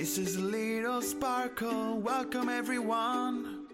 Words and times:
This 0.00 0.16
is 0.16 0.38
Little 0.38 1.02
Sparkle. 1.02 1.98
Welcome, 1.98 2.48
everyone. 2.48 3.66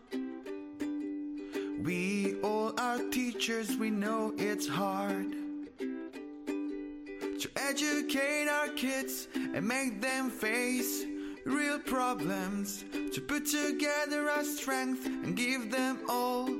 We 1.85 2.35
all 2.43 2.75
are 2.81 2.99
teachers, 3.13 3.77
we 3.77 3.91
know 3.91 4.35
it's 4.37 4.67
hard 4.67 5.37
to 5.79 7.49
educate 7.54 8.49
our 8.49 8.67
kids 8.71 9.29
and 9.37 9.69
make 9.69 10.01
them 10.01 10.29
face 10.29 11.04
real 11.45 11.79
problems. 11.79 12.84
To 13.12 13.20
put 13.20 13.46
together 13.46 14.29
our 14.29 14.43
strength 14.43 15.06
and 15.06 15.36
give 15.36 15.70
them 15.70 16.00
all 16.08 16.50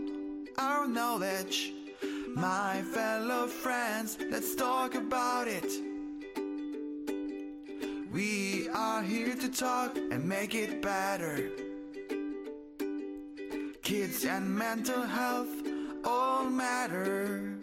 our 0.59 0.87
knowledge. 0.87 1.73
My 2.37 2.83
fellow 2.95 3.49
friends, 3.49 4.17
let's 4.31 4.55
talk 4.55 4.95
about 4.95 5.49
it. 5.49 5.96
We 8.17 8.71
are 8.71 9.03
here 9.03 9.35
to 9.35 9.49
talk 9.51 9.99
and 9.99 10.27
make 10.27 10.55
it 10.55 10.81
better. 10.81 11.51
Kids 13.83 14.25
and 14.25 14.49
mental 14.57 15.03
health 15.03 15.51
all 16.03 16.49
matter. 16.49 17.59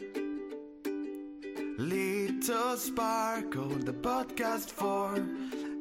Little 1.79 2.77
Sparkle, 2.77 3.69
the 3.69 3.93
podcast 3.93 4.69
for 4.69 5.25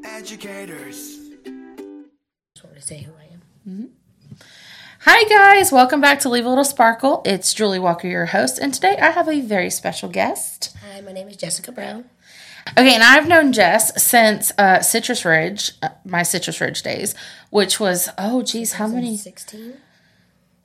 educators. 0.06 1.18
Just 2.54 2.64
want 2.64 2.76
to 2.76 2.80
say 2.80 3.02
who 3.02 3.12
I 3.12 3.24
am. 3.30 3.42
Mm-hmm. 3.68 4.36
Hi, 5.00 5.24
guys. 5.24 5.70
Welcome 5.70 6.00
back 6.00 6.20
to 6.20 6.30
Leave 6.30 6.46
a 6.46 6.48
Little 6.48 6.64
Sparkle. 6.64 7.20
It's 7.26 7.52
Julie 7.52 7.78
Walker, 7.78 8.08
your 8.08 8.24
host, 8.24 8.58
and 8.58 8.72
today 8.72 8.96
I 8.96 9.10
have 9.10 9.28
a 9.28 9.42
very 9.42 9.68
special 9.68 10.08
guest. 10.08 10.74
Hi, 10.80 11.02
my 11.02 11.12
name 11.12 11.28
is 11.28 11.36
Jessica 11.36 11.72
Brown. 11.72 12.06
Okay, 12.78 12.94
and 12.94 13.02
I've 13.02 13.28
known 13.28 13.52
Jess 13.52 14.02
since 14.02 14.52
uh, 14.56 14.80
Citrus 14.80 15.24
Ridge, 15.24 15.72
uh, 15.82 15.88
my 16.04 16.22
Citrus 16.22 16.60
Ridge 16.60 16.82
days, 16.82 17.14
which 17.50 17.78
was, 17.80 18.08
oh, 18.16 18.42
geez, 18.42 18.74
how 18.74 18.86
many? 18.86 19.16
16? 19.16 19.74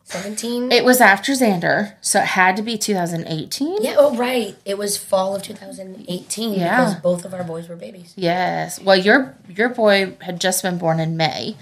17? 0.04 0.72
It 0.72 0.86
was 0.86 1.02
after 1.02 1.34
Xander, 1.34 1.96
so 2.00 2.20
it 2.22 2.28
had 2.28 2.56
to 2.56 2.62
be 2.62 2.78
2018. 2.78 3.82
yeah, 3.82 3.96
oh, 3.98 4.16
right. 4.16 4.56
It 4.64 4.78
was 4.78 4.96
fall 4.98 5.36
of 5.36 5.44
2018 5.44 6.54
Yeah. 6.54 6.78
because 6.86 6.96
both 7.02 7.26
of 7.26 7.34
our 7.34 7.44
boys 7.44 7.68
were 7.68 7.76
babies. 7.76 8.14
Yes. 8.16 8.80
Well, 8.80 8.96
your 8.96 9.36
your 9.50 9.68
boy 9.68 10.16
had 10.22 10.40
just 10.40 10.64
been 10.64 10.78
born 10.78 11.02
in 11.02 11.18
May, 11.18 11.58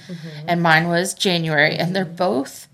and 0.48 0.62
mine 0.62 0.88
was 0.90 1.16
January, 1.16 1.76
and 1.76 1.96
they're 1.96 2.06
both. 2.06 2.68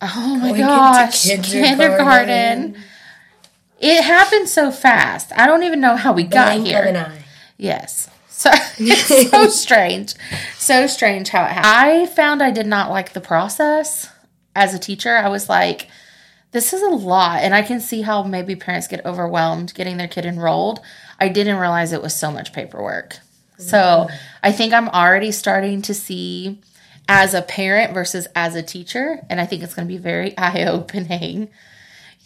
Oh 0.00 0.36
my 0.40 0.48
Going 0.48 0.60
gosh! 0.60 1.24
kindergarten. 1.26 1.52
Kindergarten. 1.68 2.76
It 3.82 4.04
happened 4.04 4.48
so 4.48 4.70
fast. 4.70 5.32
I 5.36 5.46
don't 5.46 5.64
even 5.64 5.80
know 5.80 5.96
how 5.96 6.12
we 6.12 6.22
got 6.22 6.52
Blink 6.52 6.68
here. 6.68 6.82
of 6.82 6.86
an 6.86 6.96
eye. 6.96 7.24
Yes. 7.58 8.08
So 8.28 8.50
it's 8.78 9.30
so 9.30 9.48
strange. 9.48 10.14
So 10.56 10.86
strange 10.86 11.28
how 11.28 11.44
it 11.44 11.50
happened. 11.50 11.66
I 11.66 12.06
found 12.06 12.42
I 12.42 12.52
did 12.52 12.66
not 12.66 12.90
like 12.90 13.12
the 13.12 13.20
process 13.20 14.08
as 14.54 14.72
a 14.72 14.78
teacher. 14.78 15.16
I 15.16 15.28
was 15.28 15.48
like, 15.48 15.88
this 16.52 16.72
is 16.72 16.80
a 16.82 16.90
lot. 16.90 17.40
And 17.42 17.54
I 17.54 17.62
can 17.62 17.80
see 17.80 18.02
how 18.02 18.22
maybe 18.22 18.54
parents 18.54 18.86
get 18.86 19.04
overwhelmed 19.04 19.74
getting 19.74 19.96
their 19.96 20.08
kid 20.08 20.26
enrolled. 20.26 20.80
I 21.18 21.28
didn't 21.28 21.56
realize 21.56 21.92
it 21.92 22.02
was 22.02 22.14
so 22.14 22.30
much 22.30 22.52
paperwork. 22.52 23.18
So 23.58 24.08
I 24.42 24.50
think 24.50 24.72
I'm 24.72 24.88
already 24.88 25.30
starting 25.30 25.82
to 25.82 25.94
see 25.94 26.60
as 27.08 27.32
a 27.32 27.42
parent 27.42 27.94
versus 27.94 28.26
as 28.34 28.56
a 28.56 28.62
teacher. 28.62 29.24
And 29.30 29.40
I 29.40 29.46
think 29.46 29.62
it's 29.62 29.74
going 29.74 29.86
to 29.86 29.92
be 29.92 29.98
very 29.98 30.36
eye 30.38 30.64
opening. 30.64 31.48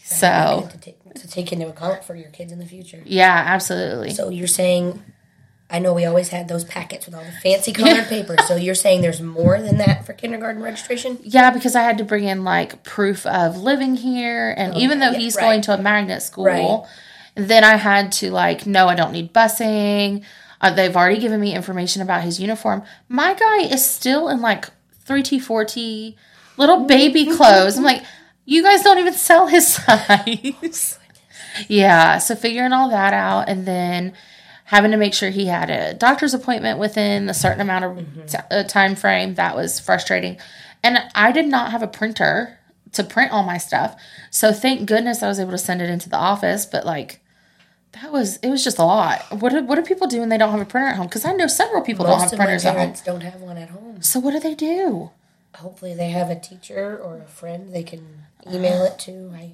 So, 0.02 0.70
take, 0.80 0.96
to 1.20 1.28
take 1.28 1.52
into 1.52 1.68
account 1.68 2.04
for 2.04 2.14
your 2.14 2.30
kids 2.30 2.52
in 2.52 2.58
the 2.58 2.66
future. 2.66 3.02
yeah, 3.04 3.42
absolutely. 3.46 4.10
So 4.10 4.28
you're 4.28 4.46
saying, 4.46 5.02
I 5.68 5.78
know 5.80 5.92
we 5.94 6.04
always 6.04 6.28
had 6.28 6.46
those 6.48 6.64
packets 6.64 7.06
with 7.06 7.14
all 7.14 7.24
the 7.24 7.32
fancy 7.42 7.72
colored 7.72 8.06
papers. 8.08 8.46
So 8.46 8.56
you're 8.56 8.74
saying 8.76 9.00
there's 9.02 9.20
more 9.20 9.60
than 9.60 9.78
that 9.78 10.06
for 10.06 10.12
kindergarten 10.12 10.62
registration? 10.62 11.18
Yeah, 11.22 11.50
because 11.50 11.74
I 11.74 11.82
had 11.82 11.98
to 11.98 12.04
bring 12.04 12.24
in 12.24 12.44
like 12.44 12.84
proof 12.84 13.26
of 13.26 13.56
living 13.56 13.96
here, 13.96 14.54
and 14.56 14.76
even 14.76 15.00
though 15.00 15.10
yeah, 15.10 15.18
he's 15.18 15.36
right. 15.36 15.42
going 15.42 15.60
to 15.62 15.74
a 15.74 15.78
magnet 15.78 16.22
school, 16.22 16.44
Right. 16.44 16.86
then 17.34 17.64
I 17.64 17.76
had 17.76 18.12
to 18.12 18.30
like, 18.30 18.66
no, 18.66 18.86
I 18.88 18.94
don't 18.94 19.12
need 19.12 19.32
busing. 19.34 20.22
Uh, 20.60 20.72
they've 20.72 20.96
already 20.96 21.20
given 21.20 21.40
me 21.40 21.54
information 21.54 22.00
about 22.00 22.22
his 22.22 22.40
uniform. 22.40 22.82
My 23.08 23.34
guy 23.34 23.62
is 23.64 23.84
still 23.84 24.28
in 24.28 24.40
like 24.40 24.66
three 25.04 25.22
T, 25.22 25.38
four 25.38 25.64
T, 25.64 26.16
little 26.56 26.86
baby 26.86 27.26
clothes. 27.36 27.76
I'm 27.76 27.84
like, 27.84 28.02
you 28.46 28.62
guys 28.62 28.82
don't 28.82 28.98
even 28.98 29.12
sell 29.12 29.48
his 29.48 29.66
size. 29.74 30.98
Yeah, 31.68 32.18
so 32.18 32.34
figuring 32.34 32.72
all 32.72 32.88
that 32.90 33.12
out, 33.12 33.48
and 33.48 33.66
then 33.66 34.12
having 34.64 34.90
to 34.90 34.96
make 34.96 35.14
sure 35.14 35.30
he 35.30 35.46
had 35.46 35.70
a 35.70 35.94
doctor's 35.94 36.34
appointment 36.34 36.78
within 36.78 37.28
a 37.28 37.34
certain 37.34 37.60
amount 37.60 37.84
of 37.84 38.26
t- 38.26 38.38
uh, 38.50 38.62
time 38.64 38.96
frame 38.96 39.34
that 39.36 39.54
was 39.54 39.78
frustrating. 39.80 40.38
And 40.82 40.98
i 41.14 41.32
did 41.32 41.46
not 41.46 41.70
have 41.72 41.82
a 41.82 41.88
printer 41.88 42.58
to 42.92 43.02
print 43.02 43.32
all 43.32 43.42
my 43.42 43.58
stuff 43.58 44.00
so 44.30 44.52
thank 44.52 44.86
goodness 44.86 45.22
i 45.22 45.26
was 45.28 45.40
able 45.40 45.50
to 45.50 45.58
send 45.58 45.82
it 45.82 45.90
into 45.90 46.08
the 46.08 46.16
office 46.16 46.64
but 46.64 46.86
like 46.86 47.20
that 47.92 48.12
was 48.12 48.36
it 48.38 48.50
was 48.50 48.62
just 48.62 48.78
a 48.78 48.84
lot. 48.84 49.22
What 49.40 49.50
do, 49.52 49.64
what 49.64 49.76
do 49.76 49.82
people 49.82 50.06
do 50.06 50.20
when 50.20 50.28
they 50.28 50.38
don't 50.38 50.50
have 50.50 50.60
a 50.60 50.64
printer 50.66 50.88
at 50.88 50.96
home? 50.96 51.06
Because 51.06 51.24
i 51.24 51.32
know 51.32 51.46
several 51.46 51.82
people 51.82 52.04
don't 52.04 52.20
have 52.20 52.32
of 52.32 52.38
my 52.38 52.44
printers 52.44 52.64
at 52.64 52.76
home. 52.76 52.94
don't 53.04 53.22
have 53.22 53.40
one 53.40 53.56
at 53.56 53.70
home. 53.70 54.02
so 54.02 54.20
what 54.20 54.32
do 54.32 54.40
they 54.40 54.54
do? 54.54 55.10
Hopefully 55.56 55.94
they 55.94 56.10
have 56.10 56.28
a 56.30 56.38
teacher 56.38 56.98
or 57.02 57.18
a 57.18 57.26
friend 57.26 57.74
they 57.74 57.82
can 57.82 58.24
email 58.52 58.84
it 58.90 58.98
to. 59.00 59.32
I, 59.34 59.52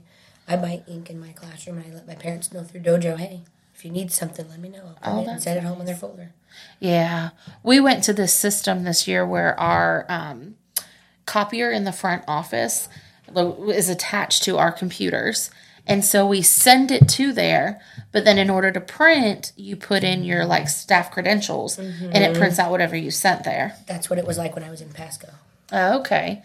I 0.49 0.57
buy 0.57 0.83
ink 0.89 1.11
in 1.11 1.21
my 1.21 1.33
classroom 1.33 1.79
and 1.79 1.93
I 1.93 1.95
let 1.95 2.07
my 2.07 2.15
parents 2.15 2.53
know 2.53 2.63
through 2.63 2.83
Dojo, 2.83 3.17
hey, 3.19 3.43
if 3.75 3.85
you 3.85 3.91
need 3.91 4.13
something, 4.13 4.49
let 4.49 4.61
me 4.61 4.69
know. 4.69 4.95
I'll 5.03 5.15
print 5.15 5.29
it 5.29 5.31
and 5.33 5.43
set 5.43 5.57
it 5.57 5.65
home 5.65 5.81
in 5.81 5.87
their 5.87 5.97
folder. 5.97 6.33
Yeah. 6.79 7.31
We 7.63 7.81
went 7.81 8.05
to 8.05 8.13
this 8.13 8.33
system 8.33 8.85
this 8.85 9.09
year 9.09 9.27
where 9.27 9.59
our 9.59 10.07
um, 10.09 10.57
copier 11.27 11.71
in 11.71 11.85
the 11.85 11.93
front 11.93 12.25
office 12.29 12.89
is 13.35 13.89
attached 13.89 14.43
to 14.45 14.59
our 14.59 14.73
computers. 14.73 15.51
And 15.87 16.05
so 16.05 16.27
we 16.27 16.43
send 16.43 16.93
it 16.93 17.09
to 17.11 17.33
there, 17.33 17.81
but 18.13 18.25
then 18.25 18.39
in 18.39 18.51
order 18.51 18.71
to 18.71 18.81
print, 18.81 19.53
you 19.57 19.75
put 19.75 20.05
in 20.05 20.23
your 20.23 20.45
like 20.45 20.69
staff 20.69 21.11
credentials 21.11 21.77
and 21.79 22.17
it 22.17 22.37
prints 22.37 22.59
out 22.61 22.71
whatever 22.71 22.95
you 22.95 23.11
sent 23.11 23.43
there. 23.43 23.77
That's 23.89 24.09
what 24.09 24.19
it 24.19 24.27
was 24.27 24.39
like 24.39 24.55
when 24.55 24.63
I 24.63 24.71
was 24.71 24.81
in 24.81 24.91
Pasco. 24.91 25.31
Oh, 25.73 25.99
okay. 26.01 26.43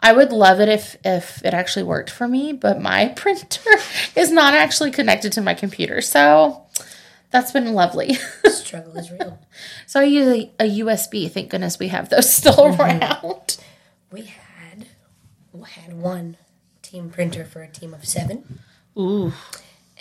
I 0.00 0.12
would 0.12 0.32
love 0.32 0.60
it 0.60 0.68
if 0.68 0.96
if 1.04 1.44
it 1.44 1.54
actually 1.54 1.84
worked 1.84 2.10
for 2.10 2.28
me, 2.28 2.52
but 2.52 2.80
my 2.80 3.08
printer 3.16 3.70
is 4.14 4.30
not 4.30 4.54
actually 4.54 4.90
connected 4.90 5.32
to 5.32 5.40
my 5.40 5.54
computer. 5.54 6.00
So 6.00 6.62
that's 7.30 7.52
been 7.52 7.72
lovely. 7.74 8.14
Struggle 8.44 8.96
is 8.96 9.10
real. 9.10 9.38
So 9.86 10.00
I 10.00 10.04
use 10.04 10.28
a, 10.28 10.64
a 10.64 10.80
USB. 10.80 11.30
Thank 11.30 11.50
goodness 11.50 11.78
we 11.78 11.88
have 11.88 12.08
those 12.08 12.32
still 12.32 12.54
mhm. 12.54 12.78
around. 12.78 13.56
We 14.10 14.22
had 14.22 14.86
we 15.52 15.68
had 15.68 15.98
one 15.98 16.36
team 16.82 17.10
printer 17.10 17.44
for 17.44 17.62
a 17.62 17.68
team 17.68 17.92
of 17.94 18.04
seven. 18.06 18.60
Ooh. 18.98 19.32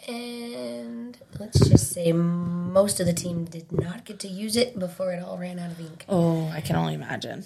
And 0.08 1.18
let's 1.40 1.68
just 1.68 1.92
say 1.92 2.12
most 2.12 3.00
of 3.00 3.08
the 3.08 3.14
team 3.14 3.46
did 3.46 3.72
not 3.72 4.06
get 4.06 4.20
to 4.20 4.28
use 4.28 4.56
it 4.56 4.78
before 4.78 5.12
it 5.14 5.24
all 5.24 5.38
ran 5.38 5.58
out 5.58 5.72
of 5.72 5.80
ink. 5.80 6.06
Oh, 6.08 6.48
I 6.50 6.62
can 6.62 6.76
only 6.76 6.94
imagine. 6.94 7.44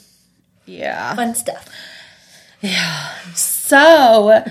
Yeah. 0.66 1.16
Fun 1.16 1.36
stuff. 1.36 1.70
So 3.36 4.44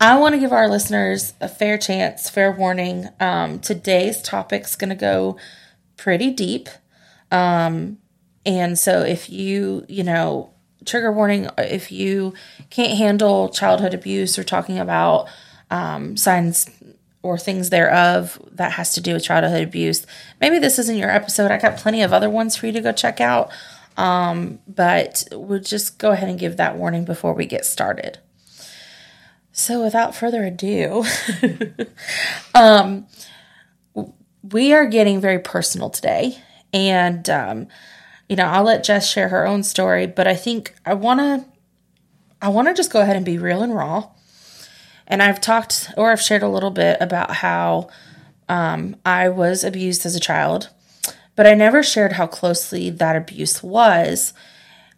I 0.00 0.18
want 0.18 0.34
to 0.34 0.40
give 0.40 0.52
our 0.52 0.68
listeners 0.68 1.34
a 1.40 1.48
fair 1.48 1.76
chance, 1.76 2.30
fair 2.30 2.50
warning. 2.52 3.08
Um, 3.18 3.58
today's 3.58 4.22
topic's 4.22 4.76
going 4.76 4.90
to 4.90 4.94
go 4.94 5.36
pretty 5.96 6.30
deep. 6.30 6.68
Um, 7.30 7.98
and 8.46 8.78
so 8.78 9.02
if 9.02 9.28
you, 9.28 9.84
you 9.88 10.02
know, 10.02 10.54
trigger 10.86 11.12
warning, 11.12 11.50
if 11.58 11.92
you 11.92 12.32
can't 12.70 12.96
handle 12.96 13.50
childhood 13.50 13.92
abuse 13.92 14.38
or 14.38 14.44
talking 14.44 14.78
about 14.78 15.28
um, 15.70 16.16
signs 16.16 16.70
or 17.22 17.36
things 17.36 17.68
thereof 17.68 18.40
that 18.52 18.72
has 18.72 18.94
to 18.94 19.02
do 19.02 19.14
with 19.14 19.24
childhood 19.24 19.62
abuse, 19.62 20.06
maybe 20.40 20.58
this 20.58 20.78
isn't 20.78 20.96
your 20.96 21.10
episode. 21.10 21.50
I 21.50 21.58
got 21.58 21.76
plenty 21.76 22.00
of 22.00 22.12
other 22.12 22.30
ones 22.30 22.56
for 22.56 22.66
you 22.66 22.72
to 22.72 22.80
go 22.80 22.92
check 22.92 23.20
out. 23.20 23.50
Um, 24.00 24.60
but 24.66 25.24
we'll 25.30 25.60
just 25.60 25.98
go 25.98 26.12
ahead 26.12 26.30
and 26.30 26.38
give 26.38 26.56
that 26.56 26.76
warning 26.76 27.04
before 27.04 27.34
we 27.34 27.44
get 27.44 27.66
started. 27.66 28.18
So, 29.52 29.82
without 29.84 30.14
further 30.14 30.42
ado, 30.42 31.04
um, 32.54 33.06
we 34.42 34.72
are 34.72 34.86
getting 34.86 35.20
very 35.20 35.38
personal 35.38 35.90
today. 35.90 36.38
And, 36.72 37.28
um, 37.28 37.68
you 38.26 38.36
know, 38.36 38.46
I'll 38.46 38.62
let 38.62 38.84
Jess 38.84 39.10
share 39.10 39.28
her 39.28 39.46
own 39.46 39.62
story, 39.64 40.06
but 40.06 40.26
I 40.26 40.34
think 40.34 40.74
I 40.86 40.94
want 40.94 41.20
to. 41.20 41.44
I 42.40 42.48
want 42.48 42.68
to 42.68 42.74
just 42.74 42.90
go 42.90 43.02
ahead 43.02 43.16
and 43.16 43.24
be 43.26 43.36
real 43.36 43.62
and 43.62 43.74
raw. 43.74 44.08
And 45.06 45.22
I've 45.22 45.42
talked 45.42 45.90
or 45.98 46.10
I've 46.10 46.22
shared 46.22 46.42
a 46.42 46.48
little 46.48 46.70
bit 46.70 46.96
about 47.02 47.32
how 47.32 47.90
um, 48.48 48.96
I 49.04 49.28
was 49.28 49.62
abused 49.62 50.06
as 50.06 50.16
a 50.16 50.20
child, 50.20 50.70
but 51.40 51.46
I 51.46 51.54
never 51.54 51.82
shared 51.82 52.12
how 52.12 52.26
closely 52.26 52.90
that 52.90 53.16
abuse 53.16 53.62
was. 53.62 54.34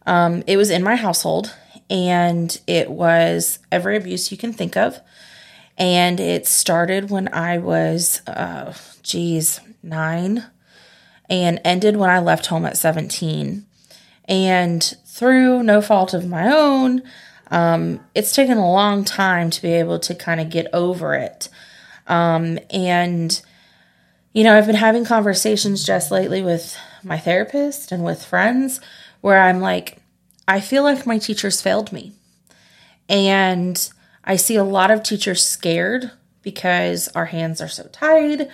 Um, 0.07 0.43
it 0.49 0.57
was 0.57 0.71
in 0.71 0.83
my 0.83 0.97
household, 0.97 1.55
and 1.89 2.61
it 2.67 2.91
was 2.91 3.61
every 3.71 3.97
abuse 3.97 4.33
you 4.33 4.37
can 4.37 4.53
think 4.53 4.77
of. 4.77 4.99
And 5.79 6.19
it 6.19 6.49
started 6.49 7.11
when 7.11 7.33
I 7.33 7.59
was, 7.59 8.23
uh, 8.27 8.75
geez, 9.05 9.61
nine, 9.85 10.45
and 11.31 11.61
ended 11.65 11.97
when 11.97 12.11
I 12.11 12.19
left 12.19 12.47
home 12.47 12.67
at 12.67 12.77
17. 12.77 13.65
And 14.25 14.83
through 15.07 15.63
no 15.63 15.81
fault 15.81 16.13
of 16.13 16.27
my 16.27 16.53
own, 16.53 17.05
um, 17.53 18.01
it's 18.17 18.35
taken 18.35 18.59
a 18.59 18.69
long 18.69 19.05
time 19.05 19.49
to 19.51 19.63
be 19.63 19.75
able 19.75 20.01
to 20.01 20.13
kind 20.13 20.41
of 20.41 20.51
get 20.51 20.67
over 20.75 21.15
it. 21.15 21.49
Um, 22.09 22.59
and, 22.69 23.41
you 24.33 24.45
know, 24.45 24.57
I've 24.57 24.67
been 24.67 24.75
having 24.77 25.05
conversations 25.05 25.85
just 25.85 26.11
lately 26.11 26.43
with 26.43 26.77
my 27.03 27.19
therapist 27.19 27.93
and 27.93 28.05
with 28.05 28.25
friends 28.25 28.81
where 29.21 29.41
I'm 29.41 29.61
like, 29.61 29.99
I 30.49 30.61
feel 30.61 30.83
like 30.83 31.07
my 31.07 31.19
teachers 31.19 31.61
failed 31.61 31.93
me. 31.93 32.13
And 33.09 33.91
I 34.25 34.37
see 34.37 34.57
a 34.57 34.65
lot 34.65 34.91
of 34.91 35.03
teachers 35.03 35.45
scared 35.45 36.11
because 36.43 37.09
our 37.09 37.27
hands 37.27 37.61
are 37.61 37.69
so 37.69 37.85
tied 37.93 38.49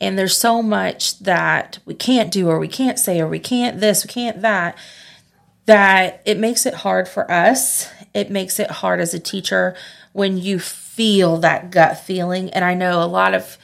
and 0.00 0.18
there's 0.18 0.36
so 0.36 0.62
much 0.62 1.18
that 1.20 1.78
we 1.84 1.94
can't 1.94 2.32
do 2.32 2.48
or 2.48 2.58
we 2.58 2.68
can't 2.68 2.98
say 2.98 3.20
or 3.20 3.28
we 3.28 3.38
can't 3.38 3.80
this, 3.80 4.04
we 4.04 4.12
can't 4.12 4.42
that 4.42 4.76
that 5.66 6.22
it 6.24 6.38
makes 6.38 6.64
it 6.64 6.72
hard 6.72 7.06
for 7.06 7.30
us. 7.30 7.90
It 8.14 8.30
makes 8.30 8.58
it 8.58 8.70
hard 8.70 9.00
as 9.00 9.12
a 9.12 9.20
teacher 9.20 9.76
when 10.12 10.38
you 10.38 10.58
feel 10.58 11.36
that 11.38 11.70
gut 11.70 11.98
feeling 11.98 12.48
and 12.50 12.64
I 12.64 12.72
know 12.72 13.02
a 13.02 13.04
lot 13.04 13.34
of 13.34 13.58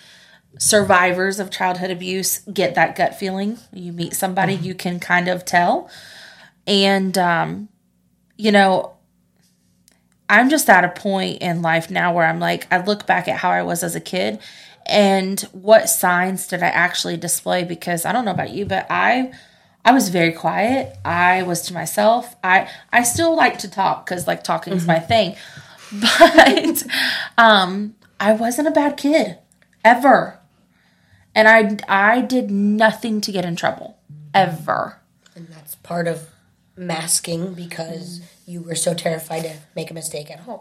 survivors 0.58 1.40
of 1.40 1.50
childhood 1.50 1.90
abuse 1.90 2.38
get 2.52 2.74
that 2.74 2.96
gut 2.96 3.14
feeling. 3.18 3.58
You 3.72 3.92
meet 3.92 4.14
somebody, 4.14 4.54
mm-hmm. 4.54 4.64
you 4.64 4.74
can 4.74 5.00
kind 5.00 5.28
of 5.28 5.44
tell. 5.44 5.90
And 6.66 7.16
um 7.18 7.68
you 8.36 8.50
know, 8.50 8.94
I'm 10.28 10.50
just 10.50 10.68
at 10.68 10.84
a 10.84 10.88
point 10.88 11.42
in 11.42 11.62
life 11.62 11.90
now 11.90 12.12
where 12.12 12.26
I'm 12.26 12.40
like, 12.40 12.66
I 12.72 12.82
look 12.82 13.06
back 13.06 13.28
at 13.28 13.36
how 13.38 13.50
I 13.50 13.62
was 13.62 13.84
as 13.84 13.94
a 13.94 14.00
kid 14.00 14.40
and 14.86 15.40
what 15.52 15.88
signs 15.88 16.46
did 16.46 16.62
I 16.62 16.68
actually 16.68 17.16
display 17.16 17.64
because 17.64 18.04
I 18.04 18.12
don't 18.12 18.24
know 18.24 18.32
about 18.32 18.50
you, 18.50 18.66
but 18.66 18.86
I 18.90 19.32
I 19.84 19.92
was 19.92 20.08
very 20.08 20.32
quiet. 20.32 20.96
I 21.04 21.42
was 21.42 21.62
to 21.62 21.74
myself. 21.74 22.34
I 22.42 22.68
I 22.92 23.02
still 23.02 23.36
like 23.36 23.58
to 23.58 23.70
talk 23.70 24.06
cuz 24.06 24.26
like 24.26 24.42
talking 24.44 24.72
is 24.72 24.82
mm-hmm. 24.82 24.92
my 24.92 24.98
thing. 25.00 25.36
But 25.92 26.82
um 27.38 27.94
I 28.18 28.32
wasn't 28.32 28.68
a 28.68 28.72
bad 28.72 28.96
kid 28.96 29.38
ever. 29.84 30.40
And 31.34 31.48
I 31.48 31.78
I 31.88 32.20
did 32.20 32.50
nothing 32.50 33.20
to 33.22 33.32
get 33.32 33.44
in 33.44 33.56
trouble 33.56 33.98
ever. 34.32 35.00
And 35.34 35.48
that's 35.48 35.74
part 35.76 36.06
of 36.06 36.28
masking 36.76 37.54
because 37.54 38.20
you 38.46 38.60
were 38.60 38.74
so 38.74 38.94
terrified 38.94 39.42
to 39.42 39.56
make 39.74 39.90
a 39.90 39.94
mistake 39.94 40.30
at 40.30 40.40
home. 40.40 40.60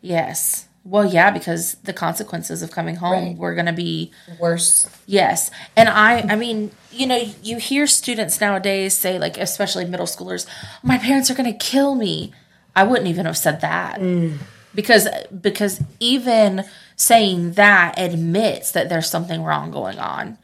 Yes. 0.00 0.68
Well, 0.84 1.06
yeah, 1.06 1.30
because 1.30 1.76
the 1.84 1.94
consequences 1.94 2.62
of 2.62 2.70
coming 2.70 2.96
home 2.96 3.24
right. 3.24 3.36
were 3.36 3.54
going 3.54 3.66
to 3.66 3.72
be 3.72 4.12
worse. 4.38 4.86
Yes. 5.06 5.50
And 5.76 5.88
I 5.88 6.20
I 6.28 6.36
mean, 6.36 6.72
you 6.90 7.06
know, 7.06 7.22
you 7.42 7.56
hear 7.56 7.86
students 7.86 8.40
nowadays 8.40 8.94
say 8.94 9.18
like 9.18 9.38
especially 9.38 9.86
middle 9.86 10.06
schoolers, 10.06 10.46
my 10.82 10.98
parents 10.98 11.30
are 11.30 11.34
going 11.34 11.50
to 11.50 11.58
kill 11.58 11.94
me. 11.94 12.32
I 12.76 12.84
wouldn't 12.84 13.08
even 13.08 13.24
have 13.24 13.38
said 13.38 13.62
that. 13.62 13.98
Mm. 13.98 14.38
Because 14.74 15.08
because 15.40 15.82
even 16.00 16.64
saying 16.96 17.52
that 17.52 17.94
admits 17.98 18.72
that 18.72 18.88
there's 18.88 19.10
something 19.10 19.42
wrong 19.42 19.70
going 19.70 19.98
on. 19.98 20.38